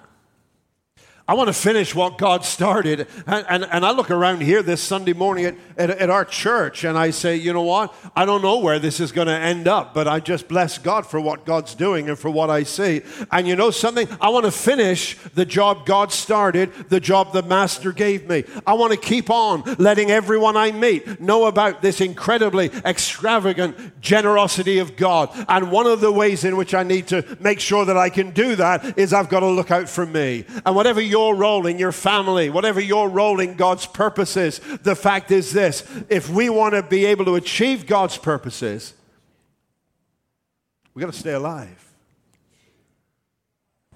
I 1.32 1.34
want 1.34 1.48
to 1.48 1.54
finish 1.54 1.94
what 1.94 2.18
God 2.18 2.44
started. 2.44 3.08
And, 3.26 3.46
and, 3.48 3.64
and, 3.64 3.86
I 3.86 3.92
look 3.92 4.10
around 4.10 4.42
here 4.42 4.62
this 4.62 4.82
Sunday 4.82 5.14
morning 5.14 5.46
at, 5.46 5.56
at, 5.78 5.88
at, 5.88 6.10
our 6.10 6.26
church 6.26 6.84
and 6.84 6.98
I 6.98 7.08
say, 7.08 7.36
you 7.36 7.54
know 7.54 7.62
what? 7.62 7.94
I 8.14 8.26
don't 8.26 8.42
know 8.42 8.58
where 8.58 8.78
this 8.78 9.00
is 9.00 9.12
going 9.12 9.28
to 9.28 9.32
end 9.32 9.66
up, 9.66 9.94
but 9.94 10.06
I 10.06 10.20
just 10.20 10.46
bless 10.46 10.76
God 10.76 11.06
for 11.06 11.22
what 11.22 11.46
God's 11.46 11.74
doing 11.74 12.10
and 12.10 12.18
for 12.18 12.30
what 12.30 12.50
I 12.50 12.64
see. 12.64 13.00
And 13.30 13.48
you 13.48 13.56
know 13.56 13.70
something? 13.70 14.06
I 14.20 14.28
want 14.28 14.44
to 14.44 14.50
finish 14.50 15.16
the 15.34 15.46
job 15.46 15.86
God 15.86 16.12
started, 16.12 16.70
the 16.90 17.00
job 17.00 17.32
the 17.32 17.42
Master 17.42 17.92
gave 17.92 18.28
me. 18.28 18.44
I 18.66 18.74
want 18.74 18.92
to 18.92 18.98
keep 18.98 19.30
on 19.30 19.62
letting 19.78 20.10
everyone 20.10 20.58
I 20.58 20.70
meet 20.70 21.18
know 21.18 21.46
about 21.46 21.80
this 21.80 22.02
incredibly 22.02 22.66
extravagant 22.84 24.02
generosity 24.02 24.80
of 24.80 24.96
God. 24.96 25.30
And 25.48 25.72
one 25.72 25.86
of 25.86 26.02
the 26.02 26.12
ways 26.12 26.44
in 26.44 26.58
which 26.58 26.74
I 26.74 26.82
need 26.82 27.08
to 27.08 27.38
make 27.40 27.58
sure 27.58 27.86
that 27.86 27.96
I 27.96 28.10
can 28.10 28.32
do 28.32 28.54
that 28.56 28.98
is 28.98 29.14
I've 29.14 29.30
got 29.30 29.40
to 29.40 29.48
look 29.48 29.70
out 29.70 29.88
for 29.88 30.04
me. 30.04 30.44
And 30.66 30.76
whatever 30.76 31.00
your 31.00 31.21
role 31.30 31.66
in 31.66 31.78
your 31.78 31.92
family, 31.92 32.50
whatever 32.50 32.80
your 32.80 33.08
role 33.08 33.40
in 33.40 33.54
God's 33.54 33.86
purposes, 33.86 34.60
the 34.82 34.96
fact 34.96 35.30
is 35.30 35.52
this 35.52 35.84
if 36.08 36.28
we 36.28 36.48
want 36.48 36.74
to 36.74 36.82
be 36.82 37.04
able 37.06 37.24
to 37.26 37.34
achieve 37.34 37.86
God's 37.86 38.18
purposes, 38.18 38.94
we've 40.94 41.04
got 41.04 41.12
to 41.12 41.18
stay 41.18 41.32
alive. 41.32 41.92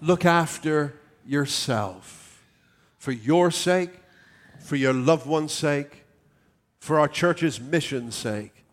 Look 0.01 0.25
after 0.25 0.95
yourself 1.27 2.43
for 2.99 3.13
your 3.13 3.51
sake, 3.51 3.91
for 4.61 4.77
your 4.77 4.93
loved 4.93 5.27
one's 5.27 5.53
sake, 5.53 6.05
for 6.79 6.99
our 6.99 7.09
church's 7.09 7.61
mission's 7.61 8.15
sake, 8.15 8.65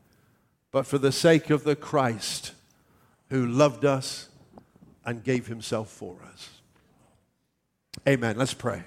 but 0.72 0.86
for 0.86 0.98
the 0.98 1.12
sake 1.12 1.50
of 1.50 1.64
the 1.64 1.76
Christ 1.76 2.54
who 3.30 3.46
loved 3.46 3.86
us 3.86 4.30
and 5.06 5.24
gave 5.24 5.48
himself 5.48 5.90
for 5.90 6.18
us. 6.32 6.50
Amen. 8.08 8.38
Let's 8.38 8.54
pray. 8.54 8.84